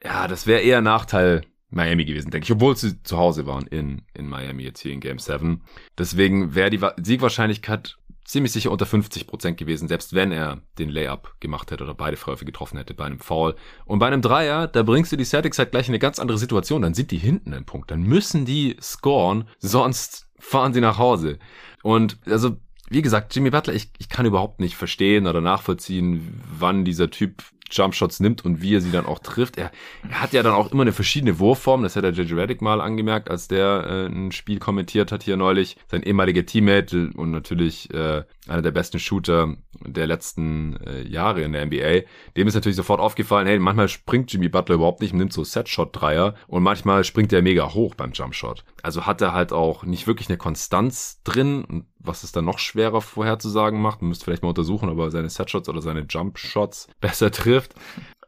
[0.04, 4.04] ja, das wäre eher Nachteil Miami gewesen, denke ich, obwohl sie zu Hause waren in,
[4.14, 5.62] in Miami jetzt hier in Game 7.
[5.98, 11.36] Deswegen wäre die Siegwahrscheinlichkeit ziemlich sicher unter 50 Prozent gewesen, selbst wenn er den Layup
[11.40, 13.56] gemacht hätte oder beide Freiwürfe getroffen hätte bei einem Foul.
[13.86, 16.38] Und bei einem Dreier, da bringst du die Celtics halt gleich in eine ganz andere
[16.38, 16.82] Situation.
[16.82, 17.92] Dann sind die hinten einen Punkt.
[17.92, 21.40] Dann müssen die scoren, sonst fahren sie nach Hause.
[21.84, 22.58] Und also
[22.90, 27.44] wie gesagt, Jimmy Butler, ich, ich kann überhaupt nicht verstehen oder nachvollziehen, wann dieser Typ
[27.72, 29.58] Jumpshots nimmt und wie er sie dann auch trifft.
[29.58, 29.72] Er,
[30.10, 31.84] er hat ja dann auch immer eine verschiedene Wurfform.
[31.84, 35.38] Das hat der JJ Reddick mal angemerkt, als der äh, ein Spiel kommentiert hat hier
[35.38, 35.78] neulich.
[35.90, 39.56] Sein ehemaliger Teammate und natürlich äh, einer der besten Shooter
[39.86, 42.08] der letzten äh, Jahre in der NBA.
[42.38, 45.44] Dem ist natürlich sofort aufgefallen, hey, manchmal springt Jimmy Butler überhaupt nicht und nimmt so
[45.44, 48.64] Setshot-Dreier und manchmal springt er mega hoch beim Jumpshot.
[48.84, 53.02] Also hat er halt auch nicht wirklich eine Konstanz drin, was es dann noch schwerer
[53.02, 54.02] vorherzusagen macht.
[54.02, 57.76] Man müsste vielleicht mal untersuchen, ob er seine Setshots oder seine Jumpshots besser trifft.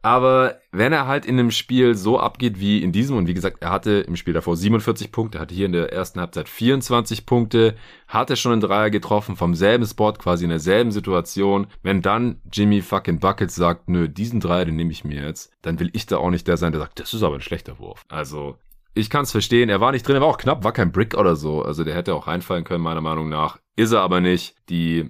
[0.06, 3.64] Aber wenn er halt in einem Spiel so abgeht wie in diesem, und wie gesagt,
[3.64, 7.76] er hatte im Spiel davor 47 Punkte, hatte hier in der ersten Halbzeit 24 Punkte,
[8.10, 11.68] hatte schon einen Dreier getroffen vom selben Spot, quasi in derselben Situation.
[11.84, 15.80] Wenn dann Jimmy fucking Buckets sagt, nö, diesen Dreier, den nehme ich mir jetzt, dann
[15.80, 18.04] will ich da auch nicht der sein, der sagt, das ist aber ein schlechter Wurf.
[18.10, 18.58] Also,
[18.94, 21.16] ich kann es verstehen, er war nicht drin, er war auch knapp, war kein Brick
[21.16, 21.64] oder so.
[21.64, 23.60] Also der hätte auch reinfallen können, meiner Meinung nach.
[23.76, 24.56] Ist er aber nicht.
[24.70, 25.10] Die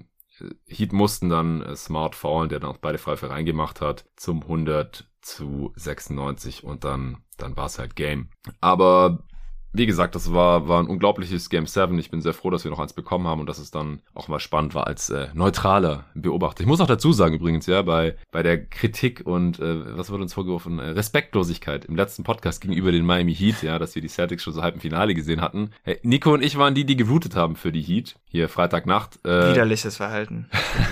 [0.68, 5.08] Heat mussten dann äh, Smart faulen, der dann auch beide Freiwürfe reingemacht hat, zum 100
[5.22, 8.30] zu 96 und dann, dann war es halt Game.
[8.60, 9.24] Aber
[9.74, 11.98] wie gesagt, das war, war ein unglaubliches Game 7.
[11.98, 14.28] Ich bin sehr froh, dass wir noch eins bekommen haben und dass es dann auch
[14.28, 16.62] mal spannend war als äh, neutraler Beobachter.
[16.62, 20.24] Ich muss auch dazu sagen übrigens, ja, bei, bei der Kritik und äh, was wurde
[20.24, 20.78] uns vorgeworfen?
[20.78, 24.54] Äh, Respektlosigkeit im letzten Podcast gegenüber den Miami Heat, ja, dass wir die Celtics schon
[24.54, 25.72] so halb im Finale gesehen hatten.
[25.82, 28.16] Hey, Nico und ich waren die, die gewutet haben für die Heat.
[28.30, 29.20] Hier Freitagnacht.
[29.26, 30.50] Äh, Widerliches Verhalten.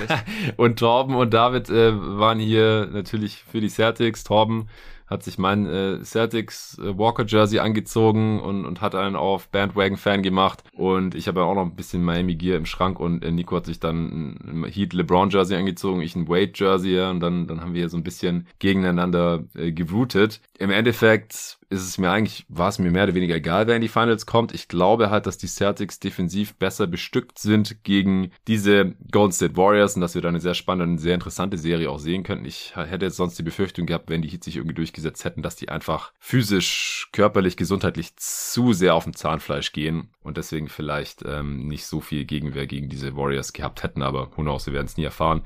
[0.57, 4.23] und Torben und David äh, waren hier natürlich für die Celtics.
[4.23, 4.69] Torben
[5.11, 9.97] hat sich mein äh, Celtics äh, Walker Jersey angezogen und, und hat einen auf Bandwagon
[9.97, 13.23] Fan gemacht und ich habe ja auch noch ein bisschen Miami Gear im Schrank und
[13.23, 17.11] äh, Nico hat sich dann ein Heat LeBron Jersey angezogen, ich ein Wade Jersey ja,
[17.11, 20.41] und dann dann haben wir so ein bisschen gegeneinander äh, gewootet.
[20.61, 23.81] Im Endeffekt ist es mir eigentlich, war es mir mehr oder weniger egal, wer in
[23.81, 24.53] die Finals kommt.
[24.53, 29.95] Ich glaube halt, dass die Celtics defensiv besser bestückt sind gegen diese Golden State Warriors
[29.95, 32.45] und dass wir da eine sehr spannende und sehr interessante Serie auch sehen könnten.
[32.45, 35.55] Ich hätte jetzt sonst die Befürchtung gehabt, wenn die Heat sich irgendwie durchgesetzt hätten, dass
[35.55, 41.67] die einfach physisch, körperlich, gesundheitlich zu sehr auf dem Zahnfleisch gehen und deswegen vielleicht ähm,
[41.67, 44.97] nicht so viel Gegenwehr gegen diese Warriors gehabt hätten, aber who knows, wir werden es
[44.97, 45.41] nie erfahren.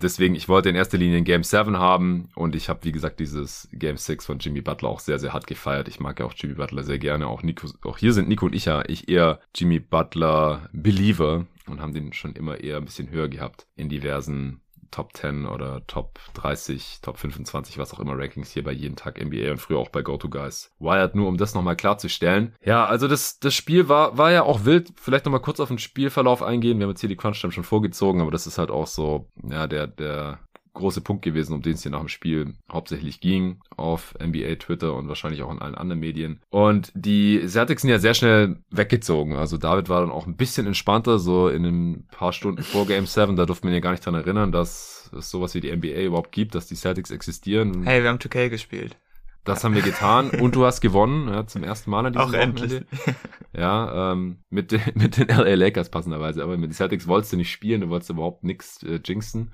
[0.00, 3.18] Deswegen, ich wollte in erster Linie ein Game 7 haben und ich habe, wie gesagt,
[3.20, 5.88] dieses Game 6 von Jimmy Butler auch sehr, sehr hart gefeiert.
[5.88, 7.26] Ich mag ja auch Jimmy Butler sehr gerne.
[7.26, 11.80] Auch Nico, auch hier sind Nico und ich ja ich eher Jimmy Butler Believer und
[11.80, 16.18] haben den schon immer eher ein bisschen höher gehabt in diversen Top 10 oder Top
[16.34, 19.90] 30, Top 25, was auch immer Rankings hier bei jeden Tag NBA und früher auch
[19.90, 20.72] bei GoToGuys.
[20.78, 22.54] Wired nur, um das nochmal klarzustellen.
[22.64, 24.92] Ja, also das, das Spiel war, war ja auch wild.
[24.96, 26.78] Vielleicht nochmal kurz auf den Spielverlauf eingehen.
[26.78, 29.66] Wir haben jetzt hier die Crunch-Time schon vorgezogen, aber das ist halt auch so, ja,
[29.66, 30.40] der, der
[30.78, 34.94] große Punkt gewesen, um den es hier nach dem Spiel hauptsächlich ging, auf NBA, Twitter
[34.94, 36.40] und wahrscheinlich auch in allen anderen Medien.
[36.50, 39.36] Und die Celtics sind ja sehr schnell weggezogen.
[39.36, 43.06] Also David war dann auch ein bisschen entspannter, so in ein paar Stunden vor Game
[43.06, 43.36] 7.
[43.36, 46.32] Da durfte man ja gar nicht dran erinnern, dass es sowas wie die NBA überhaupt
[46.32, 47.84] gibt, dass die Celtics existieren.
[47.84, 48.96] Hey, wir haben 2K gespielt.
[49.44, 52.32] Das haben wir getan und du hast gewonnen, ja, zum ersten Mal an diesem Auch
[52.32, 52.62] Wochenende.
[52.62, 52.82] endlich.
[53.56, 57.38] Ja, ähm, mit, den, mit den LA Lakers passenderweise, aber mit den Celtics wolltest du
[57.38, 59.50] nicht spielen, du wolltest überhaupt nichts äh, jinxen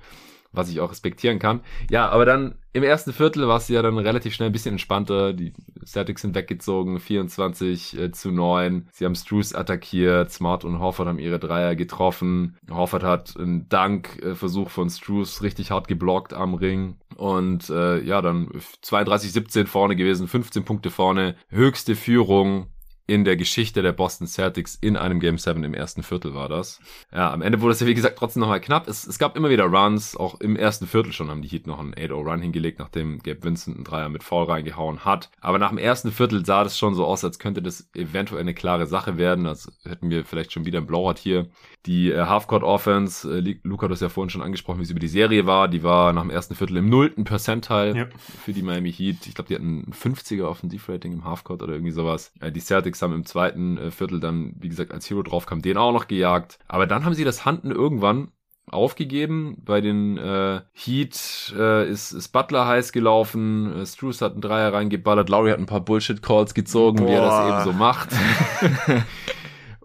[0.55, 1.61] was ich auch respektieren kann.
[1.89, 5.31] Ja, aber dann im ersten Viertel war es ja dann relativ schnell ein bisschen entspannter.
[5.31, 5.53] Die
[5.85, 8.89] Celtics sind weggezogen, 24 äh, zu 9.
[8.91, 12.57] Sie haben Struce attackiert, Smart und Horford haben ihre Dreier getroffen.
[12.69, 16.97] Horford hat einen Dankversuch von Struce richtig hart geblockt am Ring.
[17.15, 18.49] Und äh, ja, dann
[18.83, 22.67] 32-17 vorne gewesen, 15 Punkte vorne, höchste Führung
[23.07, 26.79] in der Geschichte der Boston Celtics in einem Game 7 im ersten Viertel war das.
[27.13, 28.87] Ja, am Ende wurde es ja wie gesagt trotzdem nochmal knapp.
[28.87, 31.79] Es, es gab immer wieder Runs, auch im ersten Viertel schon haben die Heat noch
[31.79, 35.29] einen 8-0-Run hingelegt, nachdem Gabe Vincent einen Dreier mit Foul reingehauen hat.
[35.39, 38.53] Aber nach dem ersten Viertel sah das schon so aus, als könnte das eventuell eine
[38.53, 39.45] klare Sache werden.
[39.45, 41.47] Also hätten wir vielleicht schon wieder ein Blowout hier.
[41.85, 44.99] Die äh, Halfcourt Offense, äh, Luca hat das ja vorhin schon angesprochen, wie es über
[44.99, 45.67] die Serie war.
[45.67, 48.07] Die war nach dem ersten Viertel im nullten Percentile ja.
[48.43, 49.27] für die Miami Heat.
[49.27, 52.31] Ich glaube, die hatten ein 50er Offensivrating im Halfcourt oder irgendwie sowas.
[52.39, 55.61] Äh, die Celtics haben im zweiten äh, Viertel dann, wie gesagt, als Hero drauf kam,
[55.61, 56.59] den auch noch gejagt.
[56.67, 58.29] Aber dann haben sie das Handen irgendwann
[58.69, 59.57] aufgegeben.
[59.63, 64.73] Bei den äh, Heat äh, ist, ist Butler heiß gelaufen, äh, Struce hat einen Dreier
[64.73, 67.07] reingeballert, Lowry hat ein paar Bullshit-Calls gezogen, Boah.
[67.07, 68.09] wie er das eben so macht.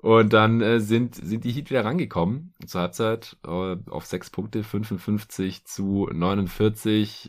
[0.03, 4.65] Und dann äh, sind, sind die Heat wieder rangekommen zur Halbzeit äh, auf sechs Punkte,
[4.65, 7.29] 55 zu 49.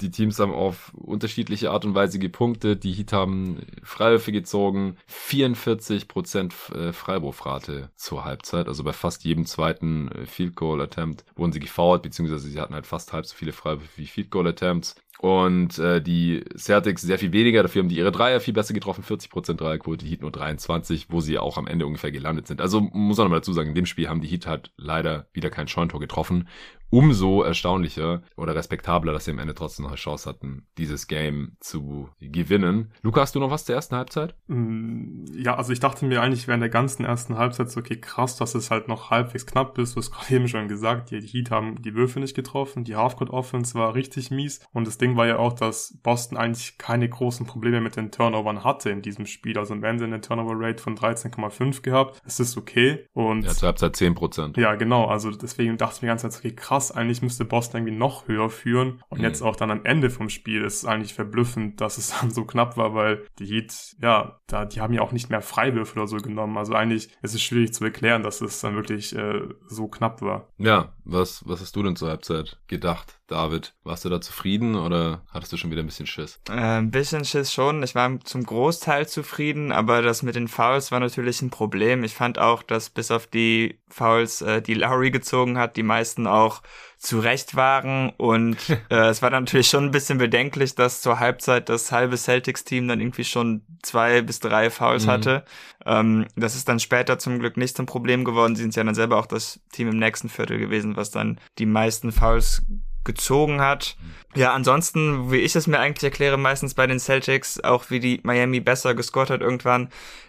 [0.00, 2.84] Die Teams haben auf unterschiedliche Art und Weise gepunktet.
[2.84, 8.66] Die Heat haben Freiwürfe gezogen, 44 Prozent äh, Freiwurfrate zur Halbzeit.
[8.66, 12.74] Also bei fast jedem zweiten äh, Field Goal Attempt wurden sie gefoult, beziehungsweise sie hatten
[12.74, 14.94] halt fast halb so viele Freiwürfe wie Field Goal Attempts.
[15.18, 19.02] Und äh, die Celtics sehr viel weniger, dafür haben die ihre Dreier viel besser getroffen,
[19.02, 22.60] 40% Dreierquote, die Heat nur 23, wo sie auch am Ende ungefähr gelandet sind.
[22.60, 25.48] Also muss man mal dazu sagen, in dem Spiel haben die Heat halt leider wieder
[25.48, 26.48] kein Scheuntor getroffen
[26.90, 31.56] umso erstaunlicher oder respektabler, dass sie am Ende trotzdem noch eine Chance hatten, dieses Game
[31.60, 32.92] zu gewinnen.
[33.02, 34.34] Luca, hast du noch was zur ersten Halbzeit?
[34.48, 38.36] Mm, ja, also ich dachte mir eigentlich während der ganzen ersten Halbzeit so, okay, krass,
[38.36, 39.94] dass es halt noch halbwegs knapp ist.
[39.94, 43.30] Du hast gerade eben schon gesagt, die Heat haben die Würfe nicht getroffen, die Halfcourt
[43.30, 47.46] Offense war richtig mies und das Ding war ja auch, dass Boston eigentlich keine großen
[47.46, 49.58] Probleme mit den Turnovern hatte in diesem Spiel.
[49.58, 52.20] Also am Ende eine Turnover Rate von 13,5 gehabt.
[52.24, 53.44] Es ist okay und...
[53.44, 54.60] Ja, zur Halbzeit 10%.
[54.60, 55.06] Ja, genau.
[55.06, 56.92] Also deswegen dachte ich mir ganz ganze Zeit, okay, krass, krass.
[56.92, 59.02] Eigentlich müsste Boston irgendwie noch höher führen.
[59.08, 59.24] Und mhm.
[59.24, 62.44] jetzt auch dann am Ende vom Spiel ist es eigentlich verblüffend, dass es dann so
[62.44, 66.06] knapp war, weil die Heat, ja, da, die haben ja auch nicht mehr Freiwürfe oder
[66.06, 66.56] so genommen.
[66.56, 70.48] Also eigentlich ist es schwierig zu erklären, dass es dann wirklich äh, so knapp war.
[70.58, 73.15] Ja, was, was hast du denn zur Halbzeit gedacht?
[73.28, 76.38] David, warst du da zufrieden oder hattest du schon wieder ein bisschen Schiss?
[76.48, 77.82] Äh, ein bisschen Schiss schon.
[77.82, 82.04] Ich war zum Großteil zufrieden, aber das mit den Fouls war natürlich ein Problem.
[82.04, 86.28] Ich fand auch, dass bis auf die Fouls, äh, die Lowry gezogen hat, die meisten
[86.28, 86.62] auch
[86.98, 88.56] zurecht waren und
[88.90, 93.00] äh, es war natürlich schon ein bisschen bedenklich, dass zur Halbzeit das halbe Celtics-Team dann
[93.00, 95.10] irgendwie schon zwei bis drei Fouls mhm.
[95.10, 95.44] hatte.
[95.84, 98.56] Ähm, das ist dann später zum Glück nicht zum Problem geworden.
[98.56, 101.66] Sie sind ja dann selber auch das Team im nächsten Viertel gewesen, was dann die
[101.66, 102.62] meisten Fouls
[103.06, 103.96] gezogen hat.
[104.36, 108.20] Ja, ansonsten, wie ich es mir eigentlich erkläre, meistens bei den Celtics, auch wie die
[108.22, 109.88] Miami besser gescored hat irgendwann,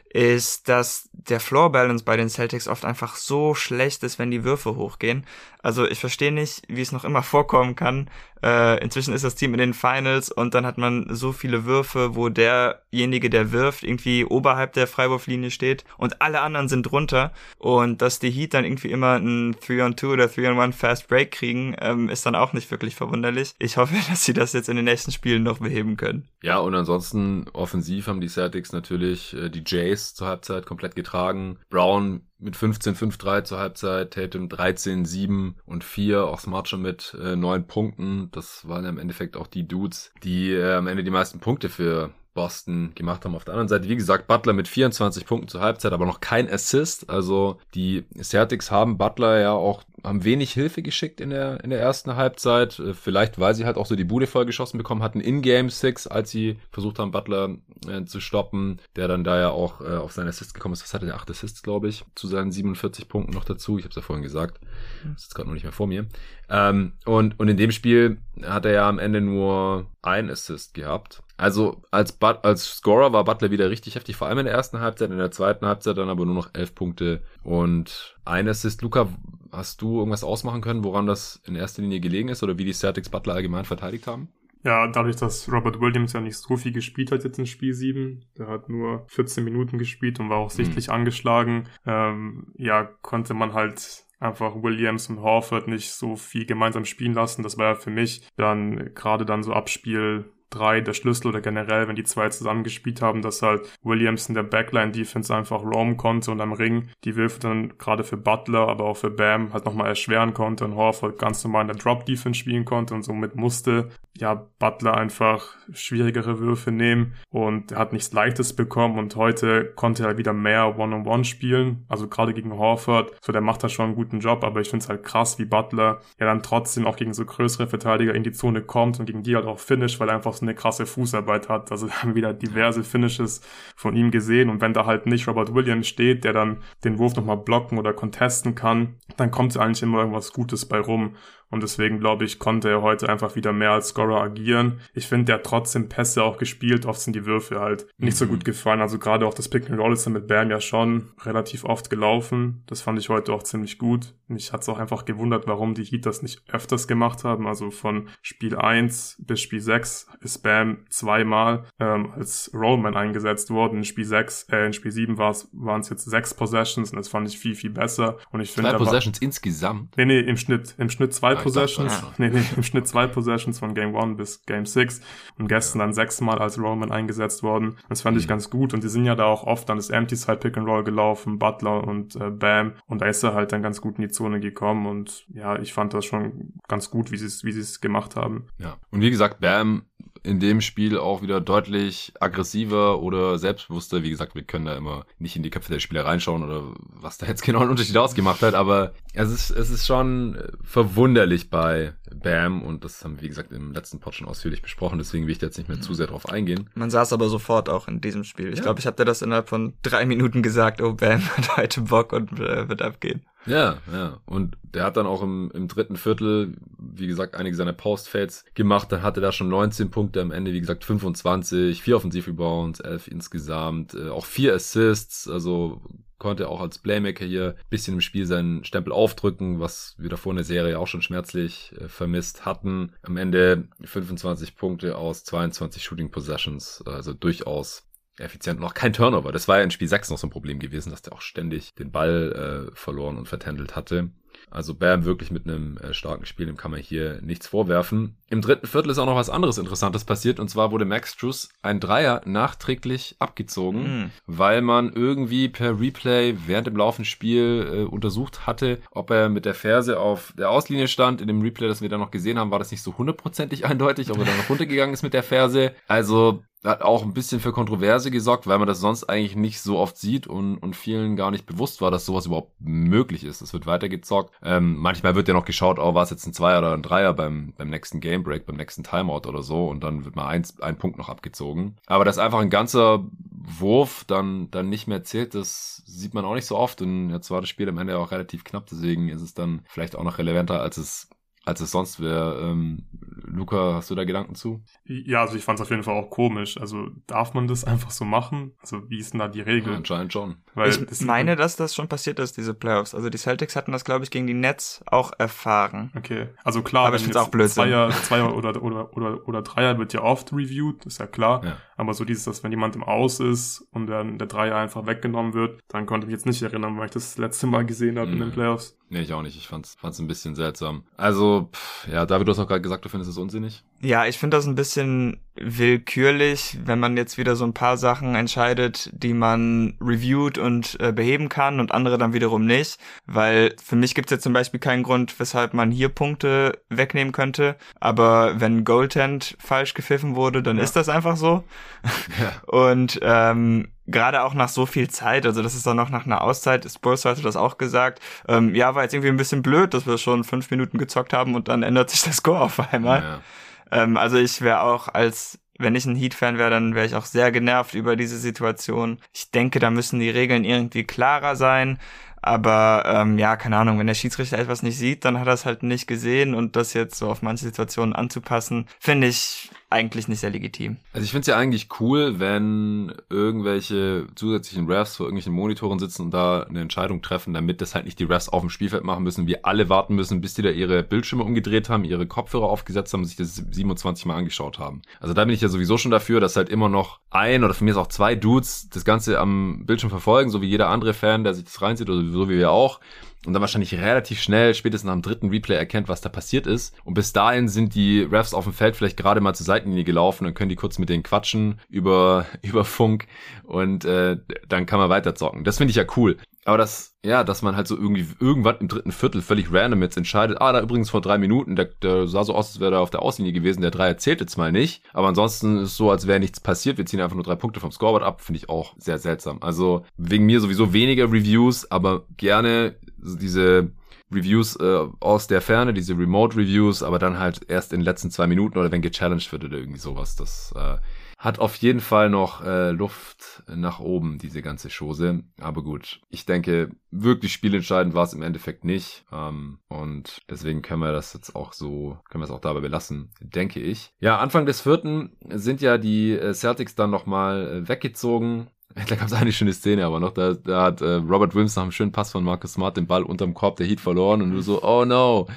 [0.10, 4.43] ist, dass der Floor Balance bei den Celtics oft einfach so schlecht ist, wenn die
[4.43, 5.26] Würfe hochgehen.
[5.62, 8.10] Also ich verstehe nicht, wie es noch immer vorkommen kann.
[8.41, 12.15] Äh, inzwischen ist das Team in den Finals und dann hat man so viele Würfe,
[12.15, 17.34] wo derjenige, der wirft, irgendwie oberhalb der Freiwurflinie steht und alle anderen sind drunter.
[17.58, 22.10] Und dass die Heat dann irgendwie immer ein 3-on-2 oder 3-on-1 Fast Break kriegen, ähm,
[22.10, 23.54] ist dann auch nicht wirklich verwunderlich.
[23.60, 26.28] Ich hoffe, dass sie das jetzt in den nächsten Spielen noch beheben können.
[26.42, 31.60] Ja, und ansonsten offensiv haben die Celtics natürlich äh, die Jays zur Halbzeit komplett getragen.
[31.70, 36.82] Brown mit 15, 5, 3 zur Halbzeit, Tatum 13, 7 und 4, auch Smart schon
[36.82, 38.30] mit äh, 9 Punkten.
[38.32, 41.70] Das waren ja im Endeffekt auch die Dudes, die äh, am Ende die meisten Punkte
[41.70, 43.36] für Boston gemacht haben.
[43.36, 46.48] Auf der anderen Seite, wie gesagt, Butler mit 24 Punkten zur Halbzeit, aber noch kein
[46.48, 47.10] Assist.
[47.10, 51.80] Also die Celtics haben Butler ja auch haben wenig Hilfe geschickt in der, in der
[51.80, 52.80] ersten Halbzeit.
[52.80, 55.70] Äh, vielleicht, weil sie halt auch so die Bude voll geschossen bekommen hatten in Game
[55.70, 57.56] 6, als sie versucht haben, Butler
[57.88, 60.84] äh, zu stoppen, der dann da ja auch äh, auf seine Assist gekommen ist.
[60.84, 61.15] Was hatte der?
[61.15, 63.78] Acht Assists, glaube ich, zu seinen 47 Punkten noch dazu.
[63.78, 64.60] Ich habe es ja vorhin gesagt.
[65.04, 66.06] Das ist jetzt gerade noch nicht mehr vor mir.
[66.50, 71.22] Ähm, und, und in dem Spiel hat er ja am Ende nur ein Assist gehabt.
[71.36, 74.80] Also als, But als Scorer war Butler wieder richtig heftig, vor allem in der ersten
[74.80, 78.82] Halbzeit, in der zweiten Halbzeit dann aber nur noch elf Punkte und ein Assist.
[78.82, 79.08] Luca,
[79.52, 82.74] hast du irgendwas ausmachen können, woran das in erster Linie gelegen ist oder wie die
[82.74, 84.30] Celtics Butler allgemein verteidigt haben?
[84.63, 88.26] Ja, dadurch, dass Robert Williams ja nicht so viel gespielt hat jetzt in Spiel 7,
[88.38, 90.94] der hat nur 14 Minuten gespielt und war auch sichtlich mhm.
[90.94, 97.13] angeschlagen, ähm, ja, konnte man halt einfach Williams und Horford nicht so viel gemeinsam spielen
[97.13, 97.44] lassen.
[97.44, 101.42] Das war ja für mich dann gerade dann so ab Spiel drei der Schlüssel oder
[101.42, 106.32] generell, wenn die zwei zusammengespielt haben, dass halt Williams in der Backline-Defense einfach roamen konnte
[106.32, 109.88] und am Ring die Würfe dann gerade für Butler, aber auch für Bam halt nochmal
[109.88, 114.48] erschweren konnte und Horford ganz normal in der Drop-Defense spielen konnte und somit musste ja
[114.60, 120.34] Butler einfach schwierigere Würfe nehmen und hat nichts Leichtes bekommen und heute konnte er wieder
[120.34, 123.96] mehr One-on-One -on -One spielen, also gerade gegen Horford, so der macht da schon einen
[123.96, 127.14] guten Job, aber ich finde es halt krass, wie Butler ja dann trotzdem auch gegen
[127.14, 130.16] so größere Verteidiger in die Zone kommt und gegen die halt auch finish, weil er
[130.16, 131.71] einfach so eine krasse Fußarbeit hat.
[131.71, 133.41] Also haben wieder diverse Finishes
[133.76, 137.15] von ihm gesehen und wenn da halt nicht Robert Williams steht, der dann den Wurf
[137.15, 141.15] nochmal blocken oder contesten kann, dann kommt eigentlich immer irgendwas Gutes bei rum.
[141.50, 144.82] Und deswegen glaube ich, konnte er heute einfach wieder mehr als Scorer agieren.
[144.94, 146.86] Ich finde, der hat trotzdem Pässe auch gespielt.
[146.86, 148.30] Oft sind die Würfe halt nicht so mhm.
[148.30, 148.82] gut gefallen.
[148.82, 151.90] Also gerade auch das Pick and Roll ist dann mit Bam ja schon relativ oft
[151.90, 152.64] gelaufen.
[152.68, 154.14] Das fand ich heute auch ziemlich gut.
[154.28, 157.48] Mich hat es auch einfach gewundert, warum die Heat das nicht öfters gemacht haben.
[157.48, 163.78] Also von Spiel 1 bis Spiel 6 ist Bam zweimal ähm, als Rollman eingesetzt worden.
[163.78, 167.28] In Spiel 6, äh, in Spiel 7 waren es jetzt sechs Possessions und das fand
[167.30, 168.18] ich viel, viel besser.
[168.32, 168.72] Und ich finde.
[168.72, 169.96] Zwei Possessions insgesamt?
[169.96, 170.76] Nee, nee, im Schnitt.
[170.78, 172.02] Im Schnitt zwei Possessions.
[172.02, 175.02] Dachte, nee, nee, im Schnitt zwei Possessions von Game 1 bis Game 6
[175.38, 175.86] und gestern ja.
[175.86, 177.78] dann sechsmal als Roman eingesetzt worden.
[177.89, 178.21] Das fand mhm.
[178.21, 180.58] ich ganz gut und die sind ja da auch oft an das Empty Side Pick
[180.58, 183.97] and Roll gelaufen, Butler und äh, Bam und da ist er halt dann ganz gut
[183.97, 187.43] in die Zone gekommen und ja, ich fand das schon ganz gut, wie sie es
[187.43, 188.47] wie sie es gemacht haben.
[188.60, 188.78] Ja.
[188.91, 189.84] Und wie gesagt, Bam
[190.23, 194.03] in dem Spiel auch wieder deutlich aggressiver oder selbstbewusster.
[194.03, 197.17] Wie gesagt, wir können da immer nicht in die Köpfe der Spieler reinschauen oder was
[197.17, 201.93] da jetzt genau einen Unterschied ausgemacht hat, aber es ist, es ist schon verwunderlich bei
[202.15, 205.32] Bam und das haben wir, wie gesagt, im letzten Pod schon ausführlich besprochen, deswegen will
[205.32, 206.70] ich da jetzt nicht mehr zu sehr drauf eingehen.
[206.76, 208.50] Man saß aber sofort auch in diesem Spiel.
[208.50, 208.63] Ich ja.
[208.63, 212.13] glaube, ich habe dir das innerhalb von drei Minuten gesagt, oh Bam hat heute Bock
[212.13, 213.22] und äh, wird abgehen.
[213.48, 214.20] Ja, ja.
[214.26, 218.91] Und der hat dann auch im, im dritten Viertel, wie gesagt, einige seiner Postfades gemacht.
[218.91, 223.08] Dann hatte er da schon 19 Punkte am Ende, wie gesagt, 25, vier Offensivrebounds, elf
[223.08, 225.82] insgesamt, äh, auch vier Assists, also
[226.17, 230.38] konnte auch als Playmaker hier bisschen im Spiel seinen Stempel aufdrücken, was wir davor in
[230.38, 232.93] der Serie auch schon schmerzlich äh, vermisst hatten.
[233.03, 237.88] Am Ende 25 Punkte aus 22 Shooting Possessions, also durchaus
[238.19, 238.60] effizient.
[238.60, 239.32] Noch kein Turnover.
[239.32, 241.75] Das war ja in Spiel 6 noch so ein Problem gewesen, dass der auch ständig
[241.75, 244.10] den Ball äh, verloren und vertändelt hatte.
[244.49, 248.17] Also Bam wirklich mit einem äh, starken Spiel, dem kann man hier nichts vorwerfen.
[248.30, 251.50] Im dritten Viertel ist auch noch was anderes Interessantes passiert und zwar wurde Max Truss
[251.62, 254.12] ein Dreier nachträglich abgezogen, mhm.
[254.26, 259.46] weil man irgendwie per Replay während dem laufenden Spiel äh, untersucht hatte, ob er mit
[259.46, 261.22] der Ferse auf der Auslinie stand.
[261.22, 264.12] In dem Replay, das wir da noch gesehen haben, war das nicht so hundertprozentig eindeutig,
[264.12, 265.74] ob er da noch runtergegangen ist mit der Ferse.
[265.88, 269.78] Also hat auch ein bisschen für Kontroverse gesorgt, weil man das sonst eigentlich nicht so
[269.78, 273.42] oft sieht und, und vielen gar nicht bewusst war, dass sowas überhaupt möglich ist.
[273.42, 274.34] Es wird weitergezockt.
[274.44, 277.13] Ähm, manchmal wird ja noch geschaut, oh, war es jetzt ein Zweier oder ein Dreier
[277.13, 280.77] beim, beim nächsten Gamebreak, beim nächsten Timeout oder so und dann wird mal eins, ein
[280.77, 281.75] Punkt noch abgezogen.
[281.86, 286.36] Aber dass einfach ein ganzer Wurf dann, dann nicht mehr zählt, das sieht man auch
[286.36, 289.21] nicht so oft und jetzt war das Spiel am Ende auch relativ knapp, deswegen ist
[289.21, 291.10] es dann vielleicht auch noch relevanter, als es
[291.48, 292.42] als es sonst wäre.
[292.42, 292.84] Ähm,
[293.26, 294.62] Luca, hast du da Gedanken zu?
[294.84, 296.60] Ja, also ich fand es auf jeden Fall auch komisch.
[296.60, 298.52] Also darf man das einfach so machen?
[298.62, 299.72] Also wie ist denn da die Regel?
[299.72, 300.38] Ja, anscheinend schon.
[300.56, 302.94] Weil ich meine, dass das schon passiert ist, diese Playoffs.
[302.94, 305.92] Also die Celtics hatten das, glaube ich, gegen die Nets auch erfahren.
[305.96, 307.64] Okay, also klar, aber ich finde auch Blödsinn.
[307.64, 311.46] Zweier, Zweier oder, oder, oder, oder Dreier wird ja oft reviewed, ist ja klar.
[311.46, 311.58] Ja.
[311.78, 315.34] Aber so dieses, dass wenn jemand im Aus ist und dann der Dreier einfach weggenommen
[315.34, 318.08] wird, dann konnte ich mich jetzt nicht erinnern, weil ich das letzte Mal gesehen habe
[318.08, 318.14] mhm.
[318.14, 318.34] in den mhm.
[318.34, 318.78] Playoffs.
[318.90, 319.38] Nee, ich auch nicht.
[319.38, 320.84] Ich fand's, fand's ein bisschen seltsam.
[320.96, 323.63] Also, pff, ja, David, du hast auch gerade gesagt, du findest es unsinnig.
[323.82, 328.15] Ja, ich finde das ein bisschen willkürlich, wenn man jetzt wieder so ein paar Sachen
[328.15, 332.80] entscheidet, die man reviewt und äh, beheben kann und andere dann wiederum nicht.
[333.05, 337.14] Weil für mich gibt es jetzt zum Beispiel keinen Grund, weshalb man hier Punkte wegnehmen
[337.14, 337.55] könnte.
[337.80, 340.64] Aber wenn Goaltend falsch gepfiffen wurde, dann ja.
[340.64, 341.43] ist das einfach so.
[342.20, 342.32] Ja.
[342.47, 346.22] Und ähm, gerade auch nach so viel Zeit, also das ist dann noch nach einer
[346.22, 349.88] Auszeit, Spurs hatte das auch gesagt, ähm, ja, war jetzt irgendwie ein bisschen blöd, dass
[349.88, 353.02] wir schon fünf Minuten gezockt haben und dann ändert sich das Score auf einmal.
[353.02, 353.84] Ja.
[353.84, 357.06] Ähm, also ich wäre auch als wenn ich ein Heat-Fan wäre, dann wäre ich auch
[357.06, 359.00] sehr genervt über diese Situation.
[359.12, 361.80] Ich denke, da müssen die Regeln irgendwie klarer sein.
[362.22, 365.46] Aber ähm, ja, keine Ahnung, wenn der Schiedsrichter etwas nicht sieht, dann hat er es
[365.46, 370.22] halt nicht gesehen und das jetzt so auf manche Situationen anzupassen, finde ich eigentlich nicht
[370.22, 370.78] sehr legitim.
[370.93, 376.03] Also ich finde es ja eigentlich cool, wenn irgendwelche zusätzlichen Refs vor irgendwelchen Monitoren sitzen
[376.03, 379.03] und da eine Entscheidung treffen, damit das halt nicht die Refs auf dem Spielfeld machen
[379.03, 382.93] müssen, wir alle warten müssen, bis die da ihre Bildschirme umgedreht haben, ihre Kopfhörer aufgesetzt
[382.93, 384.84] haben und sich das 27 Mal angeschaut haben.
[385.01, 387.65] Also da bin ich ja sowieso schon dafür, dass halt immer noch ein oder von
[387.65, 391.26] mir ist auch zwei Dudes das Ganze am Bildschirm verfolgen, so wie jeder andere Fan,
[391.26, 392.80] der sich das reinzieht oder so wie wir auch
[393.28, 396.73] und dann wahrscheinlich relativ schnell, spätestens dem dritten Replay erkennt, was da passiert ist.
[396.86, 400.23] Und bis dahin sind die Refs auf dem Feld vielleicht gerade mal zur Seitenlinie gelaufen,
[400.23, 403.07] dann können die kurz mit denen quatschen über, über Funk
[403.43, 404.15] und äh,
[404.47, 405.43] dann kann man weiter zocken.
[405.43, 406.15] Das finde ich ja cool.
[406.47, 409.97] Aber das, ja, dass man halt so irgendwie irgendwann im dritten Viertel völlig random jetzt
[409.97, 412.80] entscheidet, ah, da übrigens vor drei Minuten, der, der sah so aus, als wäre er
[412.80, 414.82] auf der Auslinie gewesen, der drei erzählt jetzt mal nicht.
[414.93, 416.78] Aber ansonsten ist es so, als wäre nichts passiert.
[416.78, 419.39] Wir ziehen einfach nur drei Punkte vom Scoreboard ab, finde ich auch sehr seltsam.
[419.41, 423.72] Also wegen mir sowieso weniger Reviews, aber gerne diese
[424.12, 428.12] Reviews äh, aus der Ferne, diese Remote Reviews, aber dann halt erst in den letzten
[428.12, 430.16] zwei Minuten oder wenn gechallenged wird oder irgendwie sowas.
[430.16, 430.78] Das äh,
[431.18, 435.24] hat auf jeden Fall noch äh, Luft nach oben, diese ganze Chose.
[435.41, 439.04] Aber gut, ich denke, wirklich spielentscheidend war es im Endeffekt nicht.
[439.12, 443.10] Ähm, und deswegen können wir das jetzt auch so, können wir es auch dabei belassen,
[443.20, 443.91] denke ich.
[444.00, 448.48] Ja, Anfang des vierten sind ja die äh, Celtics dann nochmal äh, weggezogen
[448.86, 451.63] da gab es eine schöne Szene aber noch, da, da hat äh, Robert Williams nach
[451.63, 454.41] einem schönen Pass von Marcus Smart den Ball unterm Korb der Heat verloren und du
[454.41, 455.28] so, oh no.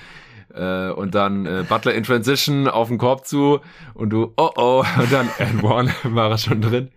[0.54, 3.60] Äh, und dann äh, Butler in Transition auf den Korb zu
[3.94, 6.90] und du, oh oh, und dann and one war er schon drin.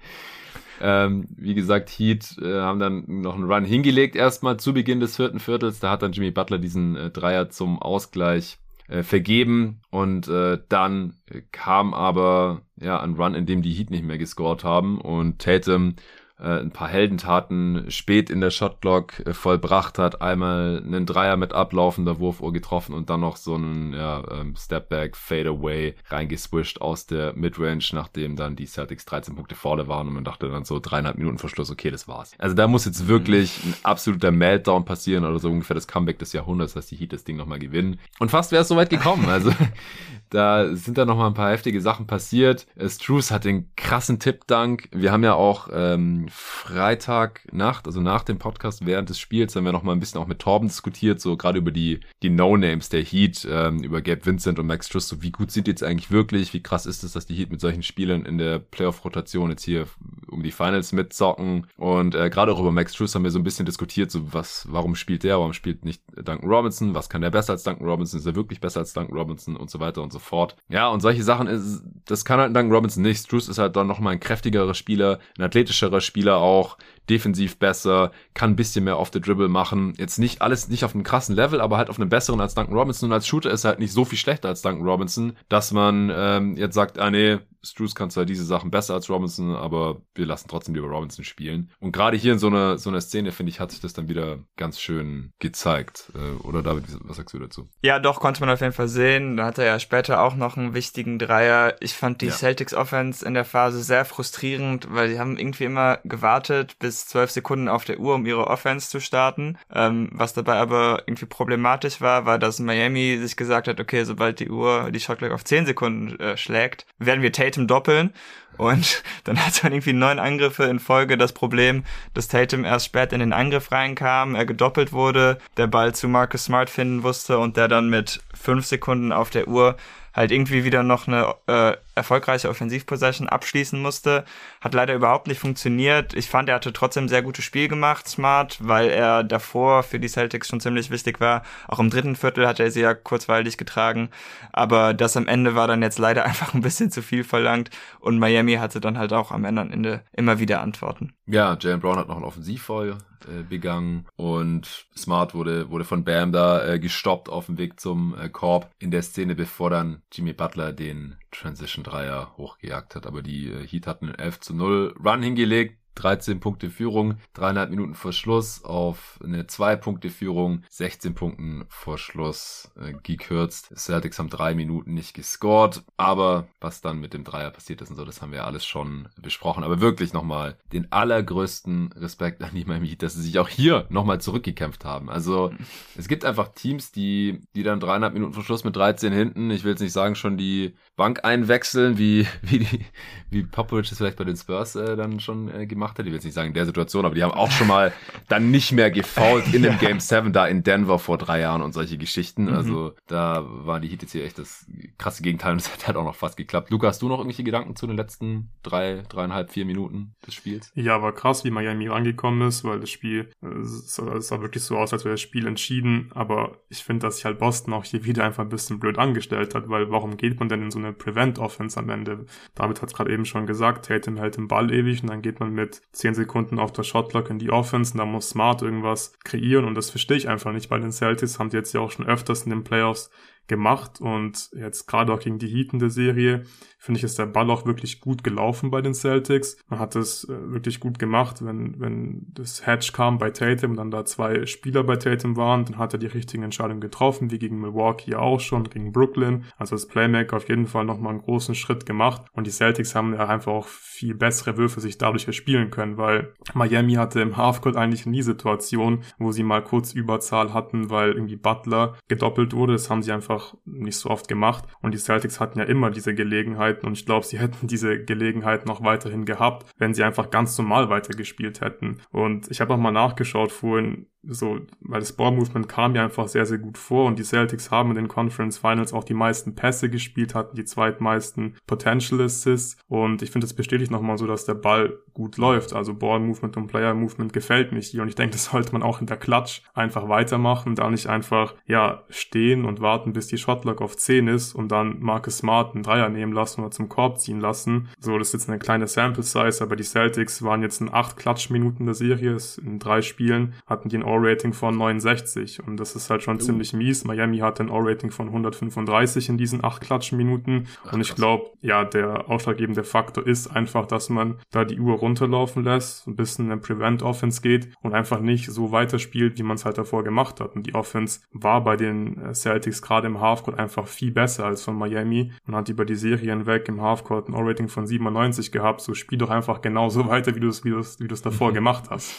[0.81, 5.15] Ähm, wie gesagt, Heat äh, haben dann noch einen Run hingelegt erstmal zu Beginn des
[5.15, 5.79] vierten Viertels.
[5.79, 8.57] Da hat dann Jimmy Butler diesen äh, Dreier zum Ausgleich
[8.89, 11.13] äh, vergeben und äh, dann
[11.51, 15.95] kam aber ja ein Run, in dem die Heat nicht mehr gescored haben und Tatum
[16.43, 20.21] äh, ein paar Heldentaten spät in der Shotglock äh, vollbracht hat.
[20.21, 25.15] Einmal einen Dreier mit ablaufender Wurfuhr getroffen und dann noch so einen ja, ähm, Stepback
[25.15, 30.23] Fadeaway reingeswischt aus der Midrange, nachdem dann die Celtics 13 Punkte vorne waren und man
[30.25, 32.33] dachte dann so dreieinhalb Minuten Verschluss, okay, das war's.
[32.37, 33.71] Also da muss jetzt wirklich mhm.
[33.71, 37.23] ein absoluter Meltdown passieren oder so ungefähr das Comeback des Jahrhunderts, dass die Heat das
[37.23, 37.99] Ding nochmal gewinnen.
[38.19, 39.29] Und fast wäre es soweit gekommen.
[39.29, 39.53] Also
[40.29, 42.67] da sind dann nochmal ein paar heftige Sachen passiert.
[42.85, 44.89] Struce hat den krassen Tipp-Dank.
[44.91, 49.71] Wir haben ja auch ähm, Freitagnacht, also nach dem Podcast während des Spiels, haben wir
[49.71, 53.03] noch mal ein bisschen auch mit Torben diskutiert, so gerade über die, die No-Names der
[53.03, 56.11] Heat, ähm, über Gabe Vincent und Max Truss, so wie gut sind die jetzt eigentlich
[56.11, 59.63] wirklich, wie krass ist es, dass die Heat mit solchen Spielern in der Playoff-Rotation jetzt
[59.63, 59.87] hier
[60.29, 61.67] um die Finals mitzocken?
[61.77, 64.67] Und äh, gerade auch über Max Truss haben wir so ein bisschen diskutiert, so was,
[64.69, 68.19] warum spielt der, warum spielt nicht Duncan Robinson, was kann der besser als Duncan Robinson,
[68.19, 69.55] ist er wirklich besser als Duncan Robinson?
[69.55, 70.55] Und so weiter und so fort.
[70.69, 73.19] Ja, und solche Sachen, ist, das kann halt Duncan Robinson nicht.
[73.19, 76.77] Struce ist halt dann nochmal ein kräftigerer Spieler, ein athletischerer Spieler auch, auch
[77.09, 79.93] defensiv besser, kann ein bisschen mehr auf the Dribble machen.
[79.97, 82.77] Jetzt nicht alles nicht auf einem krassen Level, aber halt auf einem besseren als Duncan
[82.77, 83.09] Robinson.
[83.09, 86.11] Und als Shooter ist er halt nicht so viel schlechter als Duncan Robinson, dass man
[86.13, 90.25] ähm, jetzt sagt, ah nee, Struce kann zwar diese Sachen besser als Robinson, aber wir
[90.25, 91.71] lassen trotzdem lieber Robinson spielen.
[91.79, 94.09] Und gerade hier in so einer so einer Szene, finde ich, hat sich das dann
[94.09, 96.11] wieder ganz schön gezeigt.
[96.15, 97.69] Äh, oder David, was sagst du dazu?
[97.81, 99.37] Ja, doch, konnte man auf jeden Fall sehen.
[99.37, 101.75] Da hat er ja später auch noch einen wichtigen Dreier.
[101.79, 102.33] Ich fand die ja.
[102.33, 107.31] Celtics Offense in der Phase sehr frustrierend, weil die haben irgendwie immer gewartet bis zwölf
[107.31, 109.57] Sekunden auf der Uhr, um ihre Offense zu starten.
[109.73, 114.39] Ähm, was dabei aber irgendwie problematisch war, war, dass Miami sich gesagt hat, okay, sobald
[114.39, 118.13] die Uhr die Shotclock auf zehn Sekunden äh, schlägt, werden wir Tatum doppeln.
[118.57, 121.83] Und dann hat man irgendwie neun Angriffe in Folge das Problem,
[122.13, 126.45] dass Tatum erst spät in den Angriff reinkam, er gedoppelt wurde, der Ball zu Marcus
[126.45, 129.77] Smart finden wusste und der dann mit fünf Sekunden auf der Uhr
[130.13, 134.25] halt irgendwie wieder noch eine äh, erfolgreiche Offensivpossession abschließen musste.
[134.63, 136.13] Hat leider überhaupt nicht funktioniert.
[136.13, 140.07] Ich fand, er hatte trotzdem sehr gutes Spiel gemacht, Smart, weil er davor für die
[140.07, 141.43] Celtics schon ziemlich wichtig war.
[141.67, 144.09] Auch im dritten Viertel hat er sie ja kurzweilig getragen.
[144.53, 147.71] Aber das am Ende war dann jetzt leider einfach ein bisschen zu viel verlangt.
[147.99, 151.11] Und Miami hatte dann halt auch am Ende immer wieder Antworten.
[151.25, 152.97] Ja, Jalen Brown hat noch ein Offensivfoul
[153.27, 158.15] äh, begangen und Smart wurde, wurde von Bam da äh, gestoppt auf dem Weg zum
[158.17, 163.05] äh, Korb in der Szene, bevor dann Jimmy Butler den Transition Dreier hochgejagt hat.
[163.05, 165.77] Aber die äh, Heat hatten 11 zu 0 Run hingelegt.
[165.95, 171.97] 13 Punkte Führung, dreieinhalb Minuten vor Schluss auf eine 2 Punkte Führung, 16 Punkten vor
[171.97, 173.71] Schluss äh, gekürzt.
[173.75, 177.95] Celtics haben drei Minuten nicht gescored, aber was dann mit dem Dreier passiert ist und
[177.95, 179.63] so, das haben wir alles schon besprochen.
[179.63, 183.85] Aber wirklich nochmal den allergrößten Respekt an die Miami Heat, dass sie sich auch hier
[183.89, 185.09] nochmal zurückgekämpft haben.
[185.09, 185.51] Also
[185.97, 189.63] es gibt einfach Teams, die, die dann dreieinhalb Minuten vor Schluss mit 13 hinten, ich
[189.63, 192.85] will jetzt nicht sagen, schon die Bank einwechseln, wie, wie, die,
[193.29, 196.05] wie Popovich es vielleicht bei den Spurs äh, dann schon äh, gemacht gemacht hat.
[196.05, 197.91] Ich will jetzt nicht sagen in der Situation, aber die haben auch schon mal
[198.29, 201.73] dann nicht mehr gefault in dem Game 7 da in Denver vor drei Jahren und
[201.73, 202.45] solche Geschichten.
[202.45, 202.53] Mhm.
[202.53, 204.65] Also da waren die Heat jetzt hier echt das
[204.97, 206.69] krasse Gegenteil und es hat halt auch noch fast geklappt.
[206.69, 210.71] Luca, hast du noch irgendwelche Gedanken zu den letzten drei, dreieinhalb, vier Minuten des Spiels?
[210.75, 214.93] Ja, war krass, wie Miami rangekommen ist, weil das Spiel, es sah wirklich so aus,
[214.93, 218.23] als wäre das Spiel entschieden, aber ich finde, dass sich halt Boston auch hier wieder
[218.23, 221.79] einfach ein bisschen blöd angestellt hat, weil warum geht man denn in so eine Prevent-Offense
[221.79, 222.25] am Ende?
[222.55, 225.39] David hat es gerade eben schon gesagt, Tatum hält den Ball ewig und dann geht
[225.39, 229.13] man mit 10 Sekunden auf der Shotlock in die Offense und da muss Smart irgendwas
[229.23, 230.69] kreieren und das verstehe ich einfach nicht.
[230.69, 233.09] Bei den Celtics haben die jetzt ja auch schon öfters in den Playoffs
[233.47, 236.45] gemacht und jetzt gerade auch gegen die Heat in der Serie
[236.83, 239.55] finde ich, ist der Ball auch wirklich gut gelaufen bei den Celtics.
[239.69, 243.77] Man hat es äh, wirklich gut gemacht, wenn, wenn das Hatch kam bei Tatum und
[243.77, 247.39] dann da zwei Spieler bei Tatum waren, dann hat er die richtigen Entscheidungen getroffen, wie
[247.39, 249.45] gegen Milwaukee auch schon, gegen Brooklyn.
[249.55, 253.13] Also das Playmaker auf jeden Fall nochmal einen großen Schritt gemacht und die Celtics haben
[253.13, 257.77] ja einfach auch viel bessere Würfe sich dadurch erspielen können, weil Miami hatte im Halfcourt
[257.77, 262.73] eigentlich nie Situation, wo sie mal kurz Überzahl hatten, weil irgendwie Butler gedoppelt wurde.
[262.73, 263.32] Das haben sie einfach
[263.65, 267.05] nicht so oft gemacht und die Celtics hatten ja immer diese Gelegenheit, Gelegenheiten und ich
[267.05, 272.01] glaube, sie hätten diese Gelegenheit noch weiterhin gehabt, wenn sie einfach ganz normal weitergespielt hätten.
[272.11, 276.45] Und ich habe auch mal nachgeschaut vorhin, so, weil das Ball-Movement kam ja einfach sehr,
[276.45, 279.89] sehr gut vor und die Celtics haben in den Conference Finals auch die meisten Pässe
[279.89, 284.53] gespielt, hatten die zweitmeisten Potential Assists und ich finde, das bestätigt nochmal so, dass der
[284.53, 285.73] Ball gut läuft.
[285.73, 289.07] Also Ball-Movement und Player-Movement gefällt mir hier und ich denke, das sollte man auch in
[289.07, 293.95] der Klatsch einfach weitermachen, da nicht einfach, ja, stehen und warten, bis die Shotlock auf
[293.97, 297.89] 10 ist und dann Marcus Smart einen Dreier nehmen lassen oder zum Korb ziehen lassen.
[297.99, 301.17] So, das ist jetzt eine kleine Sample Size, aber die Celtics waren jetzt in acht
[301.17, 306.09] Klatschminuten der Serie, in drei Spielen, hatten die ein O-Rating von 69 und das ist
[306.09, 306.39] halt schon oh.
[306.39, 307.03] ziemlich mies.
[307.05, 312.29] Miami hat ein O-Rating von 135 in diesen acht Klatschminuten und ich glaube, ja, der
[312.29, 317.03] ausschlaggebende Faktor ist einfach, dass man da die Uhr runterlaufen lässt, ein bisschen in Prevent
[317.03, 320.55] Offense geht und einfach nicht so weiterspielt, wie man es halt davor gemacht hat.
[320.55, 324.63] Und die Offense war bei den äh, Celtics gerade im Halfcourt einfach viel besser als
[324.63, 328.81] von Miami und hat über die Serie hinweg im Halfcourt ein O-Rating von 97 gehabt.
[328.81, 331.55] So spiel doch einfach genauso weiter, wie du es wie du's, wie du's davor mhm.
[331.55, 332.13] gemacht hast.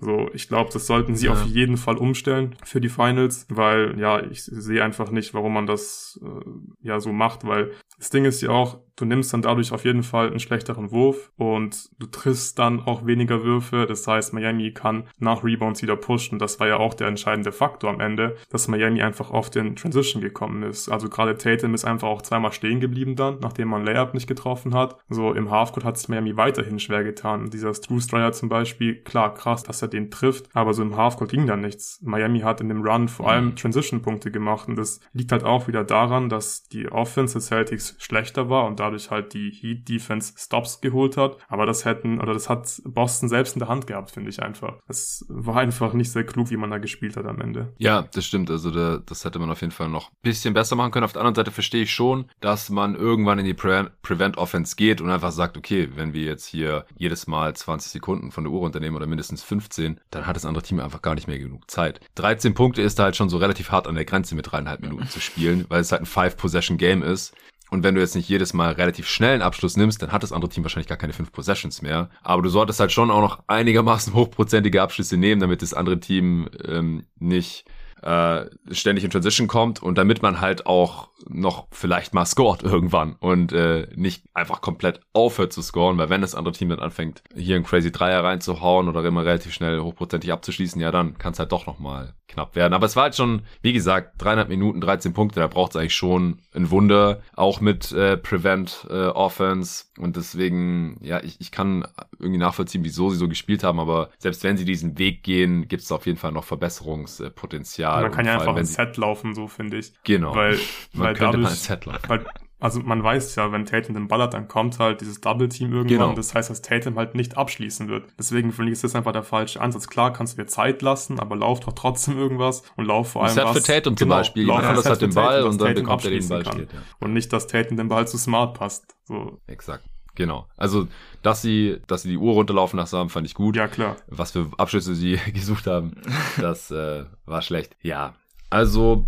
[0.00, 1.32] So, ich glaube, das sollten sie ja.
[1.32, 5.66] auf jeden Fall umstellen für die Finals, weil ja, ich sehe einfach nicht, warum man
[5.66, 9.72] das äh, ja so macht, weil das Ding ist ja auch, du nimmst dann dadurch
[9.72, 13.86] auf jeden Fall einen schlechteren Wurf und du triffst dann auch weniger Würfe.
[13.86, 16.38] Das heißt, Miami kann nach Rebounds wieder pushen.
[16.38, 20.22] Das war ja auch der entscheidende Faktor am Ende, dass Miami einfach auf den Transition
[20.22, 20.90] gekommen ist.
[20.90, 24.74] Also gerade Tatum ist einfach auch zweimal stehen geblieben dann, nachdem man Layup nicht getroffen
[24.74, 24.96] hat.
[25.08, 27.50] So im Halfcourt hat es Miami weiterhin schwer getan.
[27.50, 31.46] Dieser Strus-Dreier zum Beispiel, klar, krass, dass er den trifft, aber so im Halfcourt ging
[31.46, 32.00] da nichts.
[32.02, 33.56] Miami hat in dem Run vor allem mhm.
[33.56, 38.48] Transition-Punkte gemacht und das liegt halt auch wieder daran, dass die Offense des Celtics schlechter
[38.48, 41.36] war und dadurch halt die Heat Defense Stops geholt hat.
[41.48, 44.78] Aber das hätten, oder das hat Boston selbst in der Hand gehabt, finde ich einfach.
[44.88, 47.72] Es war einfach nicht sehr klug, wie man da gespielt hat am Ende.
[47.78, 48.50] Ja, das stimmt.
[48.50, 51.04] Also da, das hätte man auf jeden Fall noch ein bisschen besser machen können.
[51.04, 54.76] Auf der anderen Seite verstehe ich schon, dass man irgendwann in die Pre Prevent Offense
[54.76, 58.52] geht und einfach sagt, okay, wenn wir jetzt hier jedes Mal 20 Sekunden von der
[58.52, 59.75] Uhr unternehmen oder mindestens 15,
[60.10, 62.00] dann hat das andere Team einfach gar nicht mehr genug Zeit.
[62.16, 65.08] 13 Punkte ist da halt schon so relativ hart an der Grenze mit dreieinhalb Minuten
[65.08, 67.34] zu spielen, weil es halt ein Five-Possession-Game ist.
[67.70, 70.32] Und wenn du jetzt nicht jedes Mal relativ schnell einen Abschluss nimmst, dann hat das
[70.32, 72.10] andere Team wahrscheinlich gar keine fünf Possessions mehr.
[72.22, 76.48] Aber du solltest halt schon auch noch einigermaßen hochprozentige Abschlüsse nehmen, damit das andere Team
[76.64, 77.64] ähm, nicht
[78.02, 83.16] äh, ständig in Transition kommt und damit man halt auch noch vielleicht mal scored irgendwann
[83.18, 87.22] und äh, nicht einfach komplett aufhört zu scoren, weil wenn das andere Team dann anfängt,
[87.34, 91.38] hier einen crazy Dreier reinzuhauen oder immer relativ schnell hochprozentig abzuschließen, ja, dann kann es
[91.38, 92.74] halt doch nochmal knapp werden.
[92.74, 95.94] Aber es war halt schon, wie gesagt, 300 Minuten, 13 Punkte, da braucht es eigentlich
[95.94, 101.86] schon ein Wunder, auch mit äh, Prevent äh, Offense und deswegen, ja, ich, ich kann
[102.18, 105.82] irgendwie nachvollziehen, wieso sie so gespielt haben, aber selbst wenn sie diesen Weg gehen, gibt
[105.82, 107.85] es auf jeden Fall noch Verbesserungspotenzial.
[107.88, 109.92] Man kann ja einfach ein Set laufen, so finde ich.
[110.04, 110.34] Genau.
[110.34, 110.58] Weil,
[110.92, 112.08] Man weil könnte dadurch, ein Set laufen.
[112.08, 112.26] Weil
[112.58, 115.98] also man weiß ja, wenn Tatum den Ball hat, dann kommt halt dieses Double-Team irgendwann.
[115.98, 116.12] Genau.
[116.14, 118.06] Das heißt, dass Tatum halt nicht abschließen wird.
[118.18, 119.88] Deswegen finde ich, ist das einfach der falsche Ansatz.
[119.88, 123.36] Klar kannst du dir Zeit lassen, aber lauf doch trotzdem irgendwas und lauf vor allem
[123.36, 123.58] das was.
[123.58, 124.46] für Tatum genau, zum Beispiel.
[124.46, 126.46] Lauf ja, das hat den Ball Tatum, und dann Tatum bekommt er den Ball.
[126.46, 126.78] Steht, ja.
[126.98, 128.96] Und nicht, dass Tatum den Ball zu smart passt.
[129.04, 129.38] So.
[129.46, 129.84] Exakt.
[130.16, 130.48] Genau.
[130.56, 130.88] Also,
[131.22, 133.56] dass sie, dass sie die Uhr runterlaufen lassen haben, fand ich gut.
[133.56, 133.96] Ja, klar.
[134.08, 135.92] Was für Abschlüsse sie gesucht haben,
[136.40, 137.76] das äh, war schlecht.
[137.82, 138.14] Ja.
[138.50, 139.06] Also,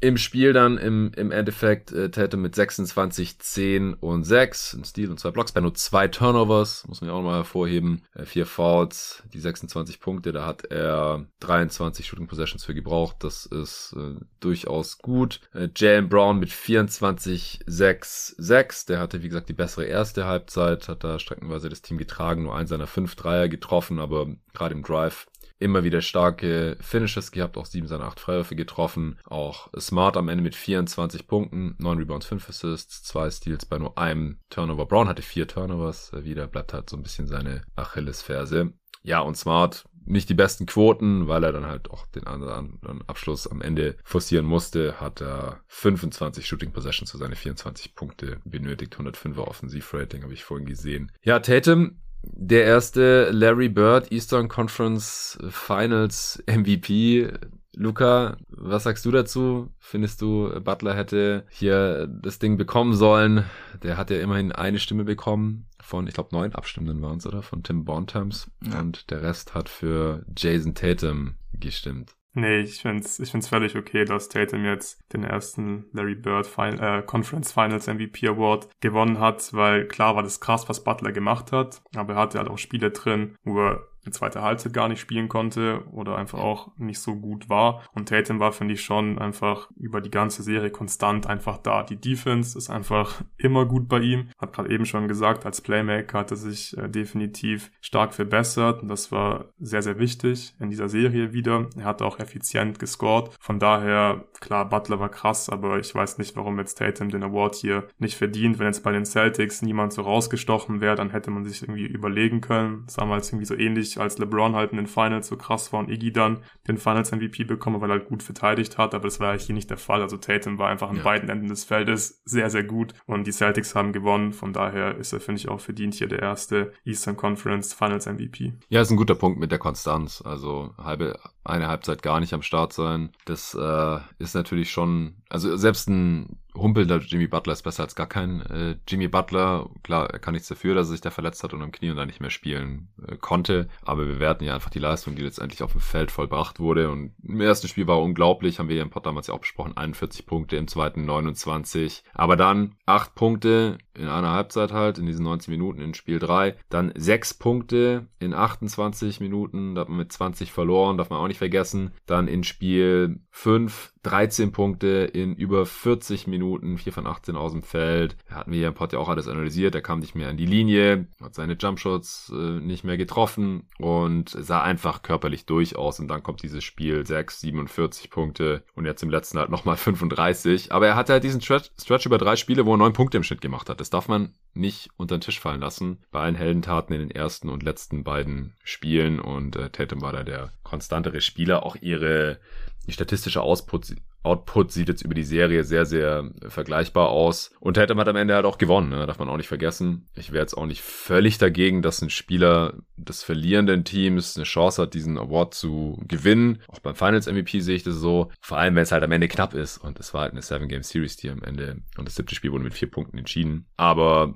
[0.00, 5.10] im Spiel dann im, im Endeffekt äh, Tatum mit 26, 10 und 6, ein Steal
[5.10, 8.46] und zwei Blocks, bei nur zwei Turnovers, muss man ja auch mal hervorheben, äh, vier
[8.46, 14.24] Fouls, die 26 Punkte, da hat er 23 Shooting Possessions für gebraucht, das ist äh,
[14.40, 15.40] durchaus gut.
[15.52, 20.88] Äh, Jalen Brown mit 24, 6, 6, der hatte wie gesagt die bessere erste Halbzeit,
[20.88, 24.82] hat da streckenweise das Team getragen, nur einen seiner fünf Dreier getroffen, aber gerade im
[24.82, 25.26] Drive
[25.60, 29.18] immer wieder starke Finishes gehabt, auch 7 seiner 8 Freiwürfe getroffen.
[29.24, 33.96] Auch Smart am Ende mit 24 Punkten, 9 Rebounds, 5 Assists, 2 Steals bei nur
[33.96, 34.86] einem Turnover.
[34.86, 38.72] Brown hatte 4 Turnovers, äh, wieder bleibt halt so ein bisschen seine Achillesferse.
[39.02, 43.46] Ja, und Smart nicht die besten Quoten, weil er dann halt auch den anderen Abschluss
[43.46, 49.46] am Ende forcieren musste, hat er 25 Shooting Possessions für seine 24 Punkte benötigt, 105er
[49.46, 51.12] Offensivrating, habe ich vorhin gesehen.
[51.22, 57.32] Ja, Tatum der erste Larry Bird Eastern Conference Finals MVP.
[57.74, 59.70] Luca, was sagst du dazu?
[59.78, 63.44] Findest du, Butler hätte hier das Ding bekommen sollen?
[63.82, 67.42] Der hat ja immerhin eine Stimme bekommen von, ich glaube, neun Abstimmenden waren es, oder?
[67.42, 68.50] Von Tim Bontemps.
[68.64, 68.80] Ja.
[68.80, 72.14] Und der Rest hat für Jason Tatum gestimmt.
[72.32, 76.78] Nee, ich find's, ich find's völlig okay, dass Tatum jetzt den ersten Larry Bird Fin
[76.78, 81.50] äh, Conference Finals MVP Award gewonnen hat, weil klar war das krass, was Butler gemacht
[81.50, 85.00] hat, aber er hatte halt auch Spiele drin, wo er die zweite Halbzeit gar nicht
[85.00, 87.82] spielen konnte oder einfach auch nicht so gut war.
[87.92, 91.82] Und Tatum war, finde ich, schon einfach über die ganze Serie konstant einfach da.
[91.82, 94.28] Die Defense ist einfach immer gut bei ihm.
[94.38, 98.82] Hat gerade eben schon gesagt, als Playmaker hat er sich äh, definitiv stark verbessert.
[98.82, 101.68] Und das war sehr, sehr wichtig in dieser Serie wieder.
[101.76, 103.30] Er hat auch effizient gescored.
[103.40, 107.56] Von daher, klar, Butler war krass, aber ich weiß nicht, warum jetzt Tatum den Award
[107.56, 108.58] hier nicht verdient.
[108.58, 112.40] Wenn jetzt bei den Celtics niemand so rausgestochen wäre, dann hätte man sich irgendwie überlegen
[112.40, 112.84] können.
[112.86, 115.36] Das haben wir jetzt irgendwie so ähnlich ähnlich als LeBron halt in den Finals so
[115.36, 118.94] krass war und Iggy dann den Finals MVP bekommen, weil er halt gut verteidigt hat,
[118.94, 120.02] aber das war ja hier nicht der Fall.
[120.02, 121.02] Also Tatum war einfach an ja.
[121.02, 124.32] beiden Enden des Feldes sehr, sehr gut und die Celtics haben gewonnen.
[124.32, 128.54] Von daher ist er, finde ich, auch verdient hier der erste Eastern Conference Finals MVP.
[128.68, 130.22] Ja, ist ein guter Punkt mit der Konstanz.
[130.24, 133.10] Also halbe, eine Halbzeit gar nicht am Start sein.
[133.24, 138.06] Das äh, ist natürlich schon, also selbst ein humpelnder Jimmy Butler ist besser als gar
[138.06, 139.68] kein äh, Jimmy Butler.
[139.82, 141.96] Klar, er kann nichts dafür, dass er sich da verletzt hat und am Knie und
[141.96, 143.68] da nicht mehr spielen äh, konnte.
[143.82, 146.90] Aber wir werten ja einfach die Leistung, die letztendlich auf dem Feld vollbracht wurde.
[146.90, 149.76] Und im ersten Spiel war unglaublich, haben wir ja im Pod damals ja auch besprochen,
[149.76, 152.02] 41 Punkte, im zweiten 29.
[152.14, 156.56] Aber dann acht Punkte in einer Halbzeit halt, in diesen 19 Minuten in Spiel 3.
[156.68, 161.28] Dann sechs Punkte in 28 Minuten, da hat man mit 20 verloren, darf man auch
[161.30, 161.92] nicht vergessen.
[162.06, 167.62] Dann in Spiel 5 13 Punkte in über 40 Minuten, 4 von 18 aus dem
[167.62, 168.16] Feld.
[168.28, 170.46] Er hat mir im Pod ja auch alles analysiert, er kam nicht mehr an die
[170.46, 176.08] Linie, hat seine Jumpshots äh, nicht mehr getroffen und sah einfach körperlich durch aus und
[176.08, 180.72] dann kommt dieses Spiel 6, 47 Punkte und jetzt im letzten halt nochmal 35.
[180.72, 183.22] Aber er hatte halt diesen Stretch, Stretch über drei Spiele, wo er neun Punkte im
[183.22, 183.80] Schnitt gemacht hat.
[183.80, 185.98] Das darf man nicht unter den Tisch fallen lassen.
[186.10, 190.24] Bei allen Heldentaten in den ersten und letzten beiden Spielen und äh, Tatum war da
[190.24, 191.64] der konstantere Spieler.
[191.64, 192.38] Auch ihre
[192.86, 197.52] die statistische Output, Output sieht jetzt über die Serie sehr, sehr vergleichbar aus.
[197.60, 199.06] Und Tatum hat am Ende halt auch gewonnen, ne?
[199.06, 200.08] darf man auch nicht vergessen.
[200.14, 204.82] Ich wäre jetzt auch nicht völlig dagegen, dass ein Spieler des verlierenden Teams eine Chance
[204.82, 206.60] hat, diesen Award zu gewinnen.
[206.68, 208.30] Auch beim Finals MVP sehe ich das so.
[208.40, 209.78] Vor allem, wenn es halt am Ende knapp ist.
[209.78, 212.74] Und es war halt eine Seven-Game-Series, die am Ende und das siebte Spiel wurde mit
[212.74, 213.66] vier Punkten entschieden.
[213.76, 214.34] Aber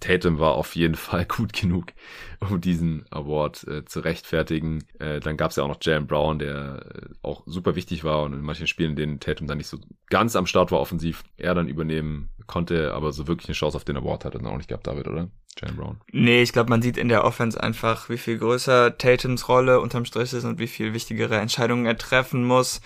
[0.00, 1.86] Tatum war auf jeden Fall gut genug,
[2.40, 4.84] um diesen Award äh, zu rechtfertigen.
[4.98, 8.22] Äh, dann gab es ja auch noch Jalen Brown, der äh, auch super wichtig war
[8.22, 9.78] und in manchen Spielen, in denen Tatum dann nicht so
[10.08, 13.84] ganz am Start war offensiv, er dann übernehmen konnte, aber so wirklich eine Chance auf
[13.84, 15.28] den Award hat er dann auch nicht gehabt, David, oder?
[15.60, 16.00] Jalen Brown.
[16.12, 20.06] Nee, ich glaube, man sieht in der Offense einfach, wie viel größer Tatums Rolle unterm
[20.06, 22.80] Strich ist und wie viel wichtigere Entscheidungen er treffen muss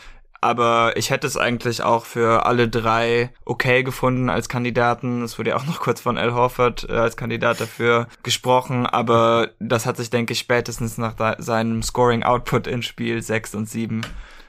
[0.46, 5.22] aber ich hätte es eigentlich auch für alle drei okay gefunden als Kandidaten.
[5.22, 9.50] Es wurde ja auch noch kurz von Al Horford äh, als Kandidat dafür gesprochen, aber
[9.58, 14.02] das hat sich, denke ich, spätestens nach seinem Scoring-Output in Spiel 6 und 7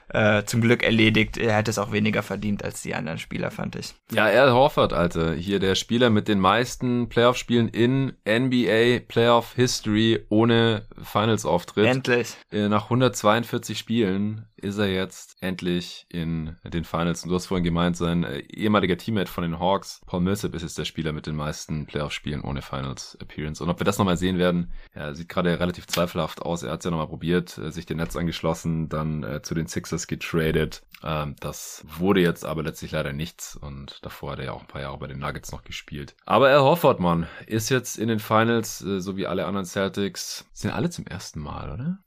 [0.08, 1.36] äh, zum Glück erledigt.
[1.36, 3.94] Er hätte es auch weniger verdient als die anderen Spieler, fand ich.
[4.12, 5.34] Ja, Al Horford, Alter.
[5.34, 11.86] Hier der Spieler mit den meisten Playoff-Spielen in NBA Playoff History ohne Finals-Auftritt.
[11.86, 12.36] Endlich.
[12.50, 17.22] Äh, nach 142 Spielen ist er jetzt endlich in den Finals.
[17.22, 20.62] Und du hast vorhin gemeint, sein äh, ehemaliger Teammate von den Hawks, Paul Millsap, ist
[20.62, 23.62] jetzt der Spieler mit den meisten Playoff-Spielen ohne Finals-Appearance.
[23.62, 26.62] Und ob wir das nochmal sehen werden, ja, sieht gerade relativ zweifelhaft aus.
[26.62, 29.66] Er hat es ja nochmal probiert, äh, sich den Netz angeschlossen, dann äh, zu den
[29.66, 30.82] Sixers getradet.
[31.02, 33.56] Ähm, das wurde jetzt aber letztlich leider nichts.
[33.56, 36.14] Und davor hat er ja auch ein paar Jahre bei den Nuggets noch gespielt.
[36.26, 40.46] Aber Al Horford, Mann, ist jetzt in den Finals, äh, so wie alle anderen Celtics.
[40.52, 41.98] Sind alle zum ersten Mal, oder?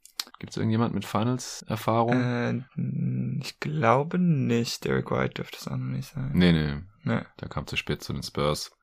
[0.41, 2.19] Gibt es irgendjemand mit Finals-Erfahrung?
[2.19, 2.63] Äh,
[3.43, 4.83] ich glaube nicht.
[4.83, 6.31] Derek White dürfte es auch noch nicht sein.
[6.33, 6.77] Nee, nee.
[7.03, 7.21] Nee.
[7.39, 8.75] Der kam zu spät zu den Spurs.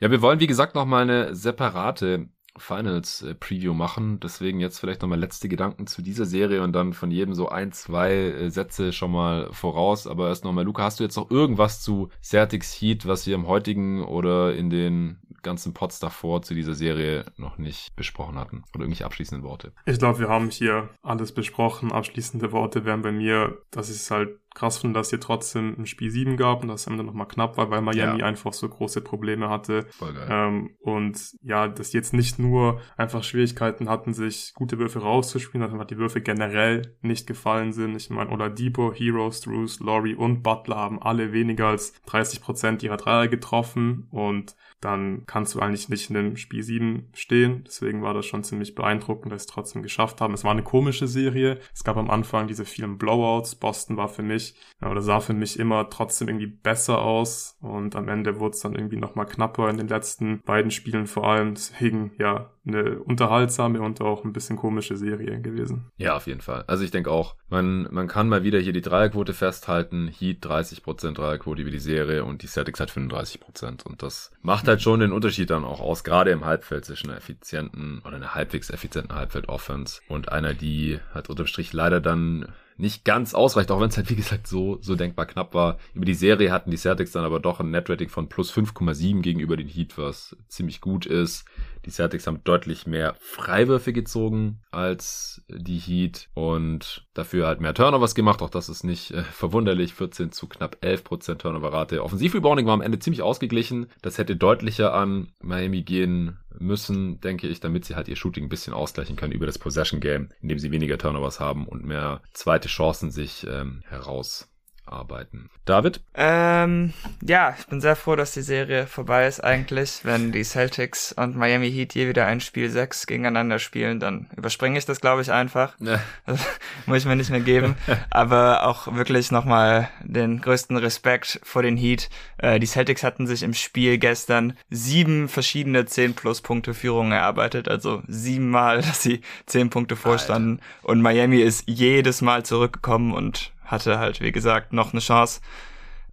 [0.00, 2.26] Ja, wir wollen, wie gesagt, noch mal eine separate
[2.56, 4.20] Finals-Preview machen.
[4.20, 7.72] Deswegen jetzt vielleicht nochmal letzte Gedanken zu dieser Serie und dann von jedem so ein,
[7.72, 10.06] zwei äh, Sätze schon mal voraus.
[10.06, 13.46] Aber erst nochmal, Luca, hast du jetzt noch irgendwas zu Celtics Heat, was wir im
[13.46, 18.64] heutigen oder in den ganzen Pots davor zu dieser Serie noch nicht besprochen hatten?
[18.74, 19.72] Oder irgendwelche abschließenden Worte?
[19.86, 21.92] Ich glaube, wir haben hier alles besprochen.
[21.92, 26.10] Abschließende Worte wären bei mir, dass es halt krass finde, dass hier trotzdem ein Spiel
[26.10, 28.26] 7 gab und das am Ende nochmal knapp war, weil Miami ja.
[28.26, 29.86] einfach so große Probleme hatte.
[30.28, 35.86] Ähm, und ja, dass jetzt nicht nur einfach Schwierigkeiten hatten, sich gute Würfe rauszuspielen, sondern
[35.86, 37.96] die Würfe generell nicht gefallen sind.
[37.96, 42.96] Ich meine, Oladipo, Hero, Struce, Laurie und Butler haben alle weniger als 30 Prozent ihrer
[42.96, 47.64] Dreier getroffen und dann kannst du eigentlich nicht in dem Spiel 7 stehen.
[47.66, 50.32] Deswegen war das schon ziemlich beeindruckend, dass sie es trotzdem geschafft haben.
[50.32, 51.58] Es war eine komische Serie.
[51.74, 53.56] Es gab am Anfang diese vielen Blowouts.
[53.56, 54.39] Boston war für mich,
[54.82, 57.56] oder sah für mich immer trotzdem irgendwie besser aus.
[57.60, 61.28] Und am Ende wurde es dann irgendwie nochmal knapper in den letzten beiden Spielen vor
[61.28, 61.54] allem.
[61.54, 65.90] Deswegen, ja, eine unterhaltsame und auch ein bisschen komische Serie gewesen.
[65.96, 66.64] Ja, auf jeden Fall.
[66.66, 70.08] Also ich denke auch, man, man kann mal wieder hier die Dreierquote festhalten.
[70.08, 73.84] Heat 30% Dreierquote wie die Serie und die Celtics hat 35%.
[73.84, 77.18] Und das macht halt schon den Unterschied dann auch aus, gerade im Halbfeld zwischen einer
[77.18, 82.46] effizienten oder einer halbwegs effizienten Halbfeld-Offense und einer, die halt unterm Strich leider dann
[82.80, 85.78] nicht ganz ausreicht, auch wenn es halt wie gesagt so, so denkbar knapp war.
[85.94, 89.56] Über die Serie hatten die Celtics dann aber doch ein Netrating von plus 5,7 gegenüber
[89.56, 91.44] den Heat, was ziemlich gut ist.
[91.84, 98.14] Die Celtics haben deutlich mehr Freiwürfe gezogen als die Heat und dafür halt mehr Turnovers
[98.14, 98.42] gemacht.
[98.42, 99.94] Auch das ist nicht äh, verwunderlich.
[99.94, 102.02] 14 zu knapp 11 Prozent Turnover-Rate.
[102.02, 103.86] Offensivrebounding war am Ende ziemlich ausgeglichen.
[104.02, 108.48] Das hätte deutlicher an Miami gehen müssen, denke ich, damit sie halt ihr Shooting ein
[108.48, 112.68] bisschen ausgleichen können über das Possession Game, indem sie weniger Turnovers haben und mehr zweite
[112.68, 114.49] Chancen sich ähm, heraus
[114.90, 115.50] arbeiten.
[115.64, 116.00] David?
[116.14, 120.00] Ähm, ja, ich bin sehr froh, dass die Serie vorbei ist eigentlich.
[120.02, 124.78] Wenn die Celtics und Miami Heat je wieder ein Spiel 6 gegeneinander spielen, dann überspringe
[124.78, 125.74] ich das, glaube ich, einfach.
[125.80, 126.00] Ja.
[126.26, 126.40] Das
[126.86, 127.76] muss ich mir nicht mehr geben.
[128.10, 132.10] Aber auch wirklich nochmal den größten Respekt vor den Heat.
[132.38, 137.68] Äh, die Celtics hatten sich im Spiel gestern sieben verschiedene 10 plus Punkte Führungen erarbeitet.
[137.68, 140.60] Also siebenmal, dass sie 10 Punkte vorstanden.
[140.80, 140.88] Alter.
[140.88, 145.40] Und Miami ist jedes Mal zurückgekommen und hatte halt, wie gesagt, noch eine Chance,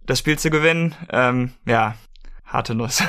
[0.06, 0.94] das Spiel zu gewinnen.
[1.10, 1.96] Ähm, ja,
[2.44, 3.02] harte Nuss.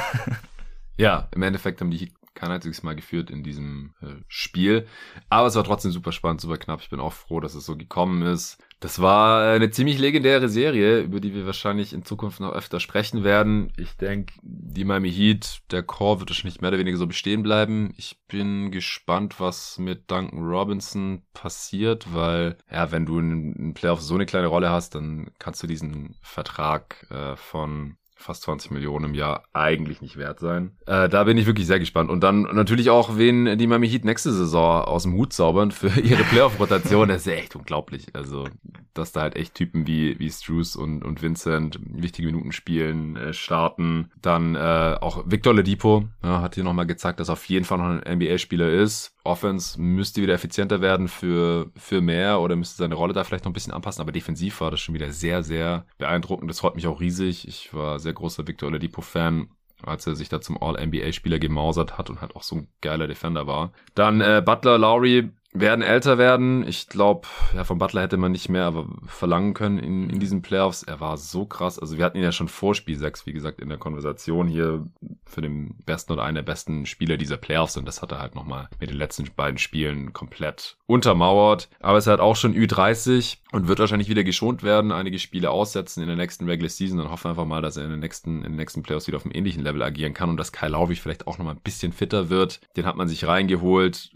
[0.98, 4.88] ja, im Endeffekt haben die kein einziges Mal geführt in diesem äh, Spiel.
[5.30, 6.82] Aber es war trotzdem super spannend, super knapp.
[6.82, 8.58] Ich bin auch froh, dass es so gekommen ist.
[8.82, 13.26] Das war eine ziemlich legendäre Serie, über die wir wahrscheinlich in Zukunft noch öfter sprechen
[13.26, 13.74] werden.
[13.76, 17.94] Ich denke, die Miami Heat, der Core wird wahrscheinlich mehr oder weniger so bestehen bleiben.
[17.98, 24.16] Ich bin gespannt, was mit Duncan Robinson passiert, weil, ja, wenn du in, Playoffs so
[24.16, 29.14] eine kleine Rolle hast, dann kannst du diesen Vertrag äh, von fast 20 Millionen im
[29.14, 30.72] Jahr eigentlich nicht wert sein.
[30.86, 32.10] Äh, da bin ich wirklich sehr gespannt.
[32.10, 35.88] Und dann natürlich auch, wen die Miami Heat nächste Saison aus dem Hut zaubern für
[36.02, 37.08] ihre Playoff-Rotation.
[37.08, 38.08] das ist echt unglaublich.
[38.14, 38.48] Also,
[38.94, 43.34] dass da halt echt Typen wie, wie Struce und, und Vincent wichtige Minuten spielen, äh,
[43.34, 44.12] starten.
[44.22, 47.78] Dann äh, auch Victor Ledipo ja, hat hier nochmal gezeigt, dass er auf jeden Fall
[47.78, 49.16] noch ein NBA-Spieler ist.
[49.24, 53.52] Offense müsste wieder effizienter werden für, für mehr oder müsste seine Rolle da vielleicht noch
[53.52, 56.50] ein bisschen anpassen, aber defensiv war das schon wieder sehr, sehr beeindruckend.
[56.50, 57.48] Das freut mich auch riesig.
[57.48, 59.50] Ich war sehr großer Victor Oladipo-Fan
[59.84, 63.48] als er sich da zum All-NBA-Spieler gemausert hat und halt auch so ein geiler Defender
[63.48, 63.72] war.
[63.96, 66.68] Dann äh, Butler, Lowry, werden älter werden.
[66.68, 70.84] Ich glaube, ja, von Butler hätte man nicht mehr verlangen können in, in diesen Playoffs.
[70.84, 71.80] Er war so krass.
[71.80, 74.86] Also wir hatten ihn ja schon vor Spiel 6, wie gesagt, in der Konversation hier
[75.26, 77.78] für den besten oder einen der besten Spieler dieser Playoffs.
[77.78, 81.70] Und das hat er halt nochmal mit den letzten beiden Spielen komplett untermauert.
[81.80, 86.02] Aber es halt auch schon Ü30 und wird wahrscheinlich wieder geschont werden, einige Spiele aussetzen
[86.02, 88.52] in der nächsten Regular Season und hoffen einfach mal, dass er in den nächsten, in
[88.52, 91.28] den nächsten Playoffs wieder auf einem ähnlichen Level agieren kann und dass Kyle Lowry vielleicht
[91.28, 92.60] auch nochmal ein bisschen fitter wird.
[92.76, 94.12] Den hat man sich reingeholt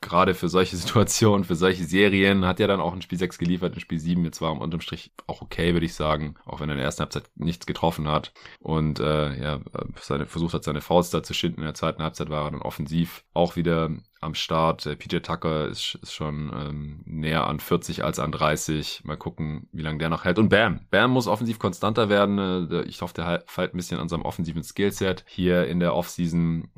[0.00, 3.74] gerade für solche Situationen, für solche Serien, hat ja dann auch in Spiel 6 geliefert,
[3.74, 6.74] in Spiel 7 jetzt war unterm Strich auch okay, würde ich sagen, auch wenn er
[6.74, 9.60] in der ersten Halbzeit nichts getroffen hat und äh, ja,
[10.00, 11.60] seine, versucht hat, seine Faust da zu schinden.
[11.60, 13.90] In der zweiten Halbzeit war er dann offensiv auch wieder
[14.20, 14.84] am Start.
[14.98, 19.02] PJ Tucker ist, ist schon ähm, näher an 40 als an 30.
[19.04, 20.38] Mal gucken, wie lange der noch hält.
[20.38, 20.80] Und Bam.
[20.90, 22.70] Bam muss offensiv konstanter werden.
[22.70, 25.24] Äh, ich hoffe, der feilt ein bisschen an seinem offensiven Skillset.
[25.28, 26.68] Hier in der Offseason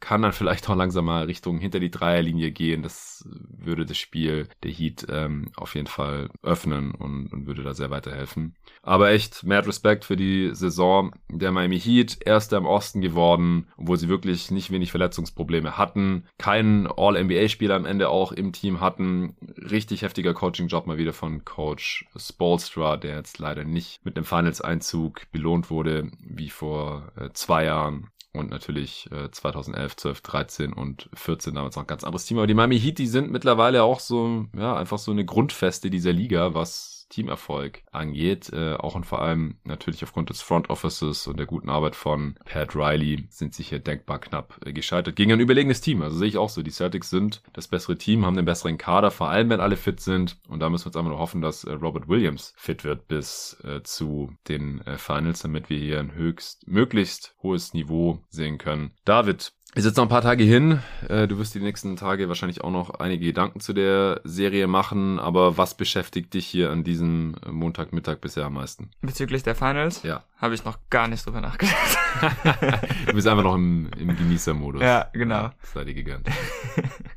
[0.00, 2.82] kann dann vielleicht auch langsam mal Richtung hinter die Dreierlinie gehen.
[2.82, 7.74] Das würde das Spiel der Heat ähm, auf jeden Fall öffnen und, und würde da
[7.74, 8.54] sehr weiterhelfen.
[8.82, 12.18] Aber echt, mad Respekt für die Saison der Miami Heat.
[12.24, 16.24] Erster im Osten geworden, obwohl sie wirklich nicht wenig Verletzungsprobleme hatten.
[16.38, 19.36] Keinen All-NBA-Spieler am Ende auch im Team hatten.
[19.56, 25.30] Richtig heftiger Coaching-Job mal wieder von Coach Spolstra, der jetzt leider nicht mit einem Finals-Einzug
[25.32, 31.54] belohnt wurde, wie vor äh, zwei Jahren und natürlich äh, 2011, 12, 13 und 14
[31.54, 32.38] damals noch ein ganz anderes Team.
[32.38, 36.12] Aber die Miami Heat, die sind mittlerweile auch so, ja, einfach so eine Grundfeste dieser
[36.12, 38.50] Liga, was Teamerfolg angeht.
[38.52, 42.36] Äh, auch und vor allem natürlich aufgrund des Front Offices und der guten Arbeit von
[42.44, 45.16] Pat Riley sind sie hier denkbar knapp äh, gescheitert.
[45.16, 46.02] Gegen ein überlegenes Team.
[46.02, 46.62] Also sehe ich auch so.
[46.62, 50.00] Die Celtics sind das bessere Team, haben den besseren Kader, vor allem wenn alle fit
[50.00, 50.38] sind.
[50.48, 53.58] Und da müssen wir jetzt einfach nur hoffen, dass äh, Robert Williams fit wird bis
[53.64, 58.92] äh, zu den äh, Finals, damit wir hier ein höchst, möglichst hohes Niveau sehen können.
[59.04, 60.80] David, ist jetzt noch ein paar Tage hin.
[61.08, 65.18] Äh, du wirst die nächsten Tage wahrscheinlich auch noch einige Gedanken zu der Serie machen.
[65.18, 68.90] Aber was beschäftigt dich hier an diesem Montagmittag bisher am meisten?
[69.02, 70.02] Bezüglich der Finals?
[70.02, 70.24] Ja.
[70.38, 71.98] Habe ich noch gar nicht drüber nachgedacht.
[73.06, 74.80] du bist einfach noch im, im Genießermodus.
[74.82, 75.50] Ja, genau.
[75.74, 76.28] Sei dir gegönnt.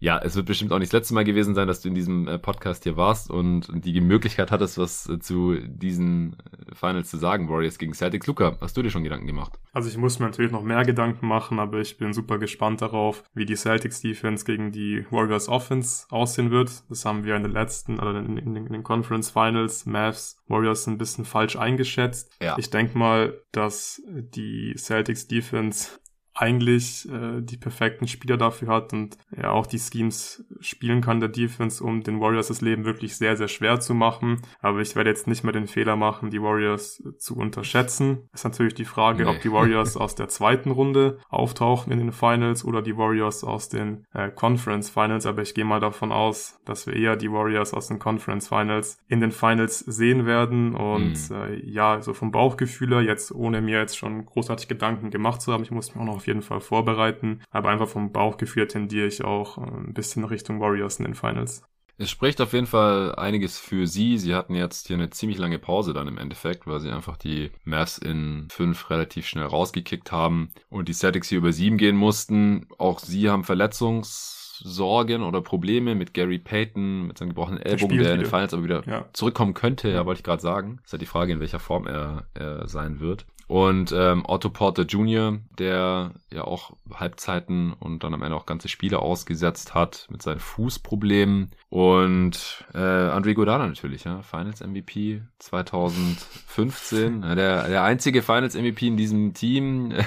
[0.00, 2.28] ja, es wird bestimmt auch nicht das letzte Mal gewesen sein, dass du in diesem
[2.28, 7.16] äh, Podcast hier warst und die Möglichkeit hattest, was äh, zu diesen äh, Finals zu
[7.16, 7.48] sagen.
[7.48, 8.26] Warriors gegen Celtics.
[8.26, 9.58] Luca, hast du dir schon Gedanken gemacht?
[9.72, 13.24] Also ich muss mir natürlich noch mehr Gedanken machen, aber ich bin super gespannt darauf,
[13.34, 16.70] wie die Celtics Defense gegen die Warriors Offense aussehen wird.
[16.88, 20.86] Das haben wir in den letzten, also in, in, in den Conference Finals, Mavs, Warriors
[20.86, 22.30] ein bisschen falsch eingeschätzt.
[22.40, 22.56] Ja.
[22.56, 25.98] Ich denke mal, dass die Celtics Defense
[26.40, 31.28] eigentlich äh, die perfekten Spieler dafür hat und ja auch die Schemes spielen kann der
[31.28, 34.40] Defense, um den Warriors das Leben wirklich sehr, sehr schwer zu machen.
[34.60, 38.28] Aber ich werde jetzt nicht mehr den Fehler machen, die Warriors zu unterschätzen.
[38.32, 39.30] Ist natürlich die Frage, nee.
[39.30, 43.68] ob die Warriors aus der zweiten Runde auftauchen in den Finals oder die Warriors aus
[43.68, 45.26] den äh, Conference Finals.
[45.26, 48.98] Aber ich gehe mal davon aus, dass wir eher die Warriors aus den Conference Finals
[49.08, 50.76] in den Finals sehen werden.
[50.76, 51.36] Und mhm.
[51.36, 55.52] äh, ja, so vom Bauchgefühl her, jetzt ohne mir jetzt schon großartig Gedanken gemacht zu
[55.52, 57.42] haben, ich muss mich auch noch auf jeden Fall vorbereiten.
[57.50, 61.64] Aber einfach vom Bauchgefühl tendiere ich auch äh, ein bisschen Richtung Warriors in den Finals.
[62.00, 64.18] Es spricht auf jeden Fall einiges für sie.
[64.18, 67.50] Sie hatten jetzt hier eine ziemlich lange Pause dann im Endeffekt, weil sie einfach die
[67.64, 72.68] Mavs in fünf relativ schnell rausgekickt haben und die Celtics hier über sieben gehen mussten.
[72.78, 78.20] Auch sie haben Verletzungssorgen oder Probleme mit Gary Payton, mit seinem gebrochenen Ellbogen, der in
[78.20, 79.06] den Finals aber wieder ja.
[79.12, 80.78] zurückkommen könnte, ja, wollte ich gerade sagen.
[80.84, 83.26] Ist halt die Frage, in welcher Form er, er sein wird.
[83.48, 88.68] Und ähm, Otto Porter Jr., der ja auch Halbzeiten und dann am Ende auch ganze
[88.68, 91.50] Spiele ausgesetzt hat mit seinen Fußproblemen.
[91.70, 97.22] Und äh, Andre Godana natürlich, ja, Finals MVP 2015.
[97.36, 99.94] der, der einzige Finals MVP in diesem Team.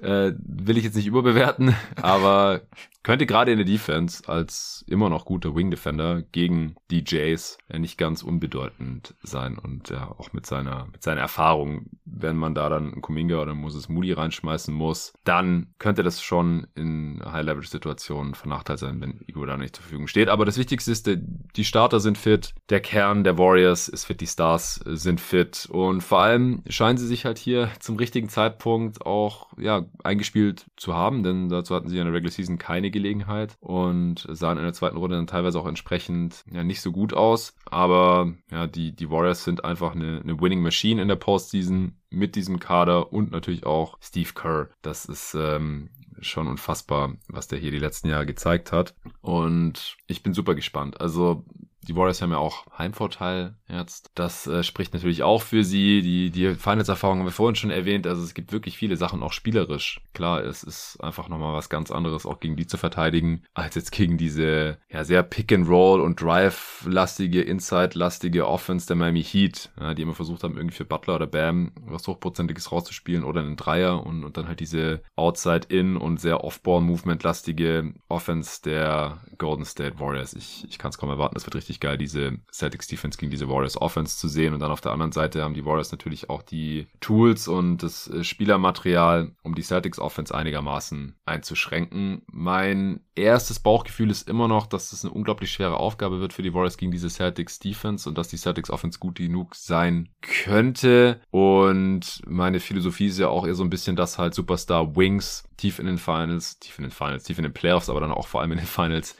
[0.00, 2.62] Äh, will ich jetzt nicht überbewerten, aber
[3.02, 7.98] könnte gerade in der Defense als immer noch guter Wing Defender gegen DJs ja nicht
[7.98, 12.92] ganz unbedeutend sein und ja auch mit seiner mit seiner Erfahrung, wenn man da dann
[12.92, 18.34] einen Kuminga oder Moses Moody reinschmeißen muss, dann könnte das schon in High Leverage Situationen
[18.34, 20.28] von Nachteil sein, wenn Igor da nicht zur Verfügung steht.
[20.28, 21.10] Aber das Wichtigste ist,
[21.56, 26.02] die Starter sind fit, der Kern der Warriors ist fit, die Stars sind fit und
[26.02, 31.22] vor allem scheinen sie sich halt hier zum richtigen Zeitpunkt auch ja eingespielt zu haben,
[31.22, 34.96] denn dazu hatten sie in der Regular Season keine Gelegenheit und sahen in der zweiten
[34.96, 37.54] Runde dann teilweise auch entsprechend ja nicht so gut aus.
[37.66, 42.36] Aber ja, die, die Warriors sind einfach eine, eine Winning Machine in der Postseason mit
[42.36, 44.68] diesem Kader und natürlich auch Steve Kerr.
[44.82, 45.90] Das ist ähm,
[46.20, 48.94] schon unfassbar, was der hier die letzten Jahre gezeigt hat.
[49.20, 51.00] Und ich bin super gespannt.
[51.00, 51.44] Also
[51.82, 54.10] die Warriors haben ja auch Heimvorteil jetzt.
[54.14, 56.02] Das äh, spricht natürlich auch für sie.
[56.02, 58.06] Die, die Finals-Erfahrung haben wir vorhin schon erwähnt.
[58.06, 60.00] Also es gibt wirklich viele Sachen, auch spielerisch.
[60.12, 63.92] Klar, es ist einfach nochmal was ganz anderes, auch gegen die zu verteidigen, als jetzt
[63.92, 70.14] gegen diese ja sehr Pick-and-Roll und Drive-lastige, Inside-lastige Offense der Miami Heat, ja, die immer
[70.14, 74.36] versucht haben, irgendwie für Butler oder Bam was Hochprozentiges rauszuspielen oder einen Dreier und, und
[74.36, 80.34] dann halt diese Outside-In und sehr Off-Ball-Movement-lastige Offense der Golden State Warriors.
[80.34, 83.30] Ich, ich kann es kaum erwarten, das wird richtig richtig geil, diese Celtics Defense gegen
[83.30, 84.52] diese Warriors Offense zu sehen.
[84.52, 88.08] Und dann auf der anderen Seite haben die Warriors natürlich auch die Tools und das
[88.08, 92.22] äh, Spielermaterial, um die Celtics Offense einigermaßen einzuschränken.
[92.30, 96.52] Mein erstes Bauchgefühl ist immer noch, dass das eine unglaublich schwere Aufgabe wird für die
[96.52, 101.20] Warriors gegen diese Celtics Defense und dass die Celtics Offense gut genug sein könnte.
[101.30, 105.78] Und meine Philosophie ist ja auch eher so ein bisschen, dass halt Superstar Wings tief
[105.78, 108.40] in den Finals, tief in den Finals, tief in den Playoffs, aber dann auch vor
[108.40, 109.16] allem in den Finals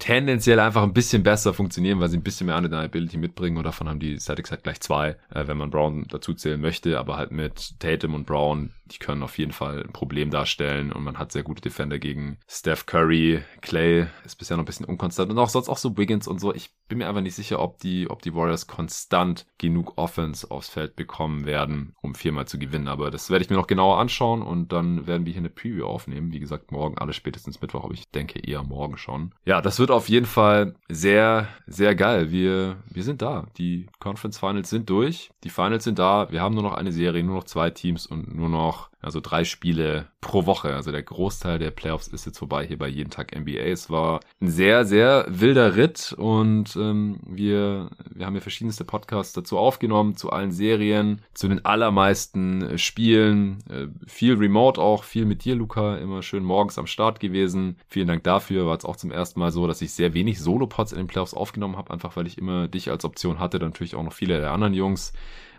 [0.00, 3.88] tendenziell einfach ein bisschen besser funktionieren, weil sie ein bisschen mehr Undeniability mitbringen und davon
[3.88, 7.30] haben die Celtics halt gleich zwei, äh, wenn man Brown dazu zählen möchte, aber halt
[7.30, 11.32] mit Tatum und Brown, die können auf jeden Fall ein Problem darstellen und man hat
[11.32, 15.48] sehr gute Defender gegen Steph Curry, Clay ist bisher noch ein bisschen unkonstant und auch
[15.48, 16.54] sonst auch so Wiggins und so.
[16.54, 20.68] Ich bin mir einfach nicht sicher, ob die, ob die Warriors konstant genug Offense aufs
[20.68, 24.42] Feld bekommen werden, um viermal zu gewinnen, aber das werde ich mir noch genauer anschauen
[24.42, 26.32] und dann werden wir hier eine Preview aufnehmen.
[26.32, 29.32] Wie gesagt, morgen, alles spätestens Mittwoch, aber ich denke eher morgen schon.
[29.44, 32.30] Ja, das wird auf jeden Fall sehr, sehr geil.
[32.30, 33.46] Wir, wir sind da.
[33.56, 35.30] Die Conference Finals sind durch.
[35.44, 36.30] Die Finals sind da.
[36.30, 39.44] Wir haben nur noch eine Serie, nur noch zwei Teams und nur noch also drei
[39.44, 40.74] Spiele pro Woche.
[40.74, 43.60] Also der Großteil der Playoffs ist jetzt vorbei hier bei jeden Tag NBA.
[43.60, 49.32] Es war ein sehr, sehr wilder Ritt und ähm, wir, wir haben hier verschiedenste Podcasts
[49.32, 53.58] dazu aufgenommen, zu allen Serien, zu den allermeisten äh, Spielen.
[53.70, 57.76] Äh, viel Remote auch, viel mit dir, Luca, immer schön morgens am Start gewesen.
[57.88, 58.66] Vielen Dank dafür.
[58.66, 61.34] War es auch zum ersten Mal so, dass ich sehr wenig Solo-Pods in den Playoffs
[61.34, 64.40] aufgenommen habe, einfach weil ich immer dich als Option hatte, dann natürlich auch noch viele
[64.40, 65.12] der anderen Jungs.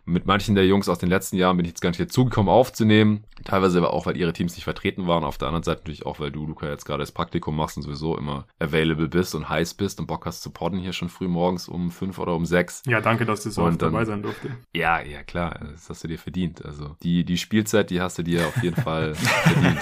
[0.05, 3.23] Mit manchen der Jungs aus den letzten Jahren bin ich jetzt gar nicht dazugekommen aufzunehmen.
[3.43, 5.23] Teilweise aber auch, weil ihre Teams nicht vertreten waren.
[5.23, 7.83] Auf der anderen Seite natürlich auch, weil du, Luca, jetzt gerade das Praktikum machst und
[7.83, 11.27] sowieso immer available bist und heiß bist und Bock hast zu podden hier schon früh
[11.27, 12.81] morgens um fünf oder um sechs.
[12.85, 14.49] Ja, danke, dass du so oft dabei sein durfte.
[14.75, 15.59] Ja, ja, klar.
[15.71, 16.63] Das hast du dir verdient.
[16.65, 19.79] Also die, die Spielzeit, die hast du dir auf jeden Fall verdient.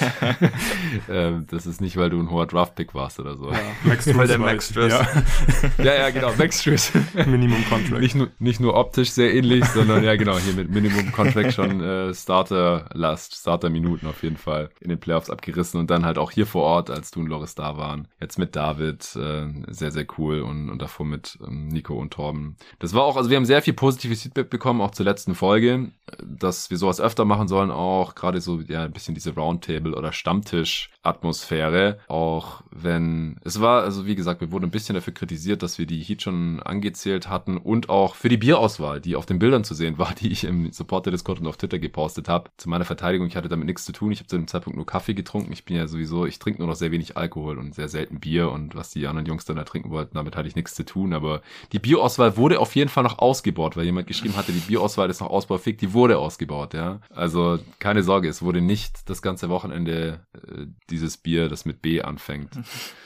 [1.09, 3.51] ähm, das ist nicht, weil du ein hoher Draft-Pick warst oder so.
[3.51, 4.93] Ja, Max Weil der Max Stress.
[4.93, 5.83] Ja.
[5.83, 6.33] ja, ja, genau.
[6.37, 6.91] Max Stress.
[7.25, 8.01] Minimum Contract.
[8.01, 11.53] Nicht nur, nicht nur optisch sehr ähnlich, sondern ja, ja, genau, hier mit Minimum Contract
[11.53, 16.31] schon äh, Starter-Last, Starter-Minuten auf jeden Fall in den Playoffs abgerissen und dann halt auch
[16.31, 18.07] hier vor Ort, als du und Loris da waren.
[18.19, 22.57] Jetzt mit David, äh, sehr, sehr cool und, und davor mit ähm, Nico und Torben.
[22.79, 25.91] Das war auch, also wir haben sehr viel positives Feedback bekommen, auch zur letzten Folge,
[26.23, 30.11] dass wir sowas öfter machen sollen, auch gerade so, ja, ein bisschen diese Roundtable- oder
[30.11, 35.77] Stammtisch-Atmosphäre, auch wenn, es war, also wie gesagt, wir wurden ein bisschen dafür kritisiert, dass
[35.77, 39.63] wir die Heat schon angezählt hatten und auch für die Bierauswahl, die auf den Bildern
[39.63, 42.49] zu sehen war, die ich im Supporter-Discord und auf Twitter gepostet habe.
[42.57, 44.11] Zu meiner Verteidigung, ich hatte damit nichts zu tun.
[44.11, 45.51] Ich habe zu dem Zeitpunkt nur Kaffee getrunken.
[45.53, 48.51] Ich bin ja sowieso, ich trinke nur noch sehr wenig Alkohol und sehr selten Bier
[48.51, 51.13] und was die anderen Jungs dann da trinken wollten, damit hatte ich nichts zu tun.
[51.13, 51.41] Aber
[51.71, 55.21] die Bierauswahl wurde auf jeden Fall noch ausgebaut, weil jemand geschrieben hatte, die Bierauswahl ist
[55.21, 55.77] noch ausbaufähig.
[55.77, 57.01] Die wurde ausgebaut, ja.
[57.13, 62.01] Also keine Sorge, es wurde nicht das ganze Wochenende äh, dieses Bier, das mit B
[62.01, 62.49] anfängt.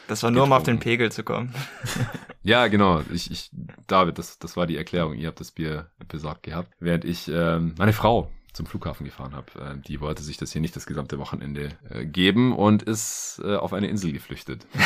[0.07, 1.53] Das war nur, um auf den Pegel zu kommen.
[2.43, 3.01] ja, genau.
[3.11, 3.49] Ich, ich,
[3.87, 5.15] David, das, das war die Erklärung.
[5.15, 6.71] Ihr habt das Bier besorgt gehabt.
[6.79, 9.47] Während ich, ähm, meine Frau zum Flughafen gefahren habe.
[9.59, 13.55] Äh, die wollte sich das hier nicht das gesamte Wochenende äh, geben und ist äh,
[13.55, 14.65] auf eine Insel geflüchtet.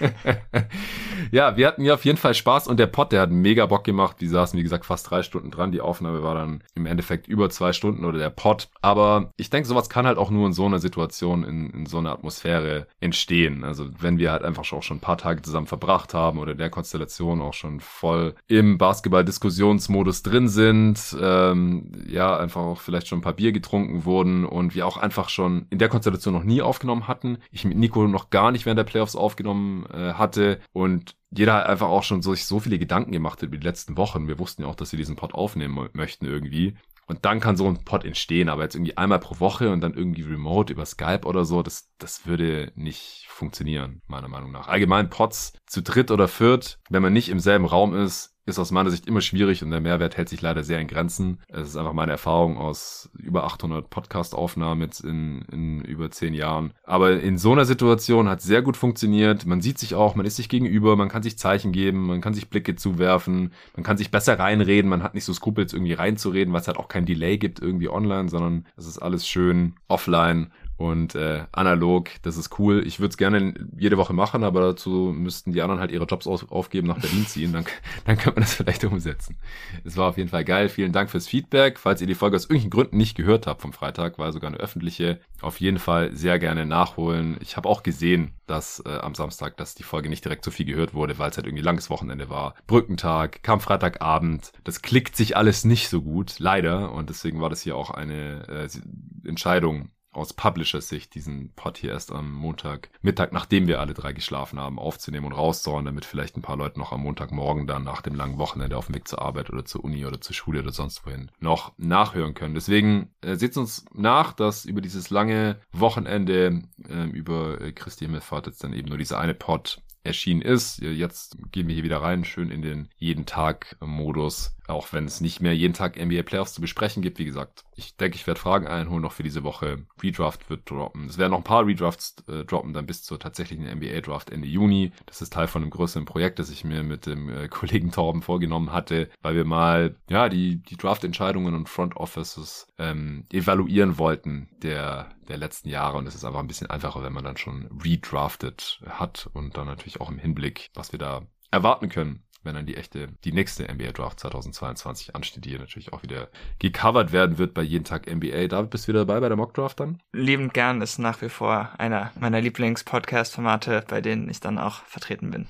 [1.30, 3.84] ja, wir hatten hier auf jeden Fall Spaß und der Pott, der hat mega Bock
[3.84, 4.16] gemacht.
[4.20, 5.72] Die saßen, wie gesagt, fast drei Stunden dran.
[5.72, 8.68] Die Aufnahme war dann im Endeffekt über zwei Stunden oder der Pott.
[8.82, 11.98] Aber ich denke, sowas kann halt auch nur in so einer Situation, in, in so
[11.98, 13.64] einer Atmosphäre entstehen.
[13.64, 16.70] Also wenn wir halt einfach auch schon ein paar Tage zusammen verbracht haben oder der
[16.70, 23.22] Konstellation auch schon voll im Basketball-Diskussionsmodus drin sind, ähm, ja, einfach auch vielleicht schon ein
[23.22, 27.08] paar Bier getrunken wurden und wir auch einfach schon in der Konstellation noch nie aufgenommen
[27.08, 27.38] hatten.
[27.50, 31.66] Ich mit Nico noch gar nicht während der Playoffs aufgenommen äh, hatte und jeder hat
[31.66, 34.26] einfach auch schon so, sich so viele Gedanken gemacht über die letzten Wochen.
[34.26, 36.74] Wir wussten ja auch, dass wir diesen Pod aufnehmen möchten irgendwie.
[37.10, 39.94] Und dann kann so ein Pod entstehen, aber jetzt irgendwie einmal pro Woche und dann
[39.94, 44.68] irgendwie remote über Skype oder so, das, das würde nicht funktionieren, meiner Meinung nach.
[44.68, 48.70] Allgemein Pods zu dritt oder viert, wenn man nicht im selben Raum ist, ist aus
[48.70, 51.38] meiner Sicht immer schwierig und der Mehrwert hält sich leider sehr in Grenzen.
[51.48, 56.72] Es ist einfach meine Erfahrung aus über 800 Podcast-Aufnahmen jetzt in, in über zehn Jahren.
[56.84, 59.46] Aber in so einer Situation hat es sehr gut funktioniert.
[59.46, 62.34] Man sieht sich auch, man ist sich gegenüber, man kann sich Zeichen geben, man kann
[62.34, 66.52] sich Blicke zuwerfen, man kann sich besser reinreden, man hat nicht so Skrupels irgendwie reinzureden,
[66.52, 70.50] weil es halt auch kein Delay gibt irgendwie online, sondern es ist alles schön offline
[70.80, 72.82] und äh, analog, das ist cool.
[72.86, 76.26] Ich würde es gerne jede Woche machen, aber dazu müssten die anderen halt ihre Jobs
[76.26, 77.52] auf, aufgeben, nach Berlin ziehen.
[77.52, 77.66] Dann,
[78.06, 79.36] dann könnte man das vielleicht umsetzen.
[79.84, 80.70] Es war auf jeden Fall geil.
[80.70, 81.78] Vielen Dank fürs Feedback.
[81.78, 84.56] Falls ihr die Folge aus irgendwelchen Gründen nicht gehört habt vom Freitag, war sogar eine
[84.56, 87.36] öffentliche, auf jeden Fall sehr gerne nachholen.
[87.40, 90.64] Ich habe auch gesehen, dass äh, am Samstag, dass die Folge nicht direkt so viel
[90.64, 92.54] gehört wurde, weil es halt irgendwie langes Wochenende war.
[92.66, 94.52] Brückentag, kam Freitagabend.
[94.64, 96.92] Das klickt sich alles nicht so gut, leider.
[96.92, 102.12] Und deswegen war das hier auch eine äh, Entscheidung, aus Publisher-Sicht diesen Pod hier erst
[102.12, 106.42] am Montag Mittag, nachdem wir alle drei geschlafen haben, aufzunehmen und rauszuhauen, damit vielleicht ein
[106.42, 109.50] paar Leute noch am Montagmorgen dann nach dem langen Wochenende auf dem Weg zur Arbeit
[109.50, 112.54] oder zur Uni oder zur Schule oder sonst wohin noch nachhören können.
[112.54, 118.46] Deswegen äh, seht uns nach, dass über dieses lange Wochenende äh, über äh, Christi Himmelfahrt
[118.46, 120.78] jetzt dann eben nur dieser eine Pod erschienen ist.
[120.78, 125.20] Jetzt gehen wir hier wieder rein, schön in den jeden Tag Modus auch wenn es
[125.20, 127.18] nicht mehr jeden Tag NBA Playoffs zu besprechen gibt.
[127.18, 129.86] Wie gesagt, ich denke, ich werde Fragen einholen noch für diese Woche.
[130.02, 131.06] Redraft wird droppen.
[131.06, 134.46] Es werden noch ein paar Redrafts äh, droppen, dann bis zur tatsächlichen NBA Draft Ende
[134.46, 134.92] Juni.
[135.06, 138.22] Das ist Teil von einem größeren Projekt, das ich mir mit dem äh, Kollegen Torben
[138.22, 144.48] vorgenommen hatte, weil wir mal, ja, die, die Draft-Entscheidungen und Front Offices ähm, evaluieren wollten
[144.62, 145.98] der, der letzten Jahre.
[145.98, 149.66] Und es ist einfach ein bisschen einfacher, wenn man dann schon redrafted hat und dann
[149.66, 153.64] natürlich auch im Hinblick, was wir da erwarten können wenn dann die echte, die nächste
[153.64, 156.28] NBA Draft 2022 ansteht, die hier natürlich auch wieder
[156.58, 158.48] gecovert werden wird bei jeden Tag NBA.
[158.48, 159.98] David, bist du wieder dabei bei der Mock Draft dann?
[160.12, 165.30] Liebend gern ist nach wie vor einer meiner Lieblings-Podcast-Formate, bei denen ich dann auch vertreten
[165.30, 165.48] bin.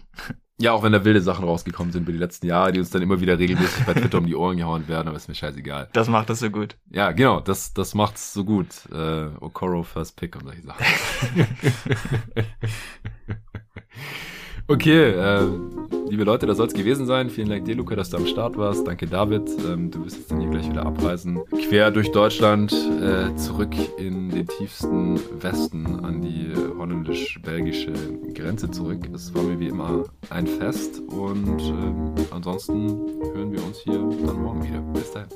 [0.61, 3.01] Ja, auch wenn da wilde Sachen rausgekommen sind über die letzten Jahre, die uns dann
[3.01, 5.89] immer wieder regelmäßig bei Twitter um die Ohren gehauen werden, aber ist mir scheißegal.
[5.95, 6.77] Das macht es so gut.
[6.91, 8.67] Ja, genau, das, das macht's so gut.
[8.93, 10.85] Äh, Okoro First Pick und solche Sachen.
[14.71, 15.49] Okay, äh,
[16.11, 17.29] liebe Leute, das soll es gewesen sein.
[17.29, 18.87] Vielen Dank dir, Luca, dass du am Start warst.
[18.87, 19.43] Danke, David.
[19.69, 21.41] Ähm, du wirst jetzt dann hier gleich wieder abreisen.
[21.69, 27.93] Quer durch Deutschland, äh, zurück in den tiefsten Westen an die holländisch-belgische
[28.33, 29.01] Grenze zurück.
[29.13, 32.97] Es war mir wie immer ein Fest und äh, ansonsten
[33.35, 34.81] hören wir uns hier dann morgen wieder.
[34.93, 35.31] Bis dahin.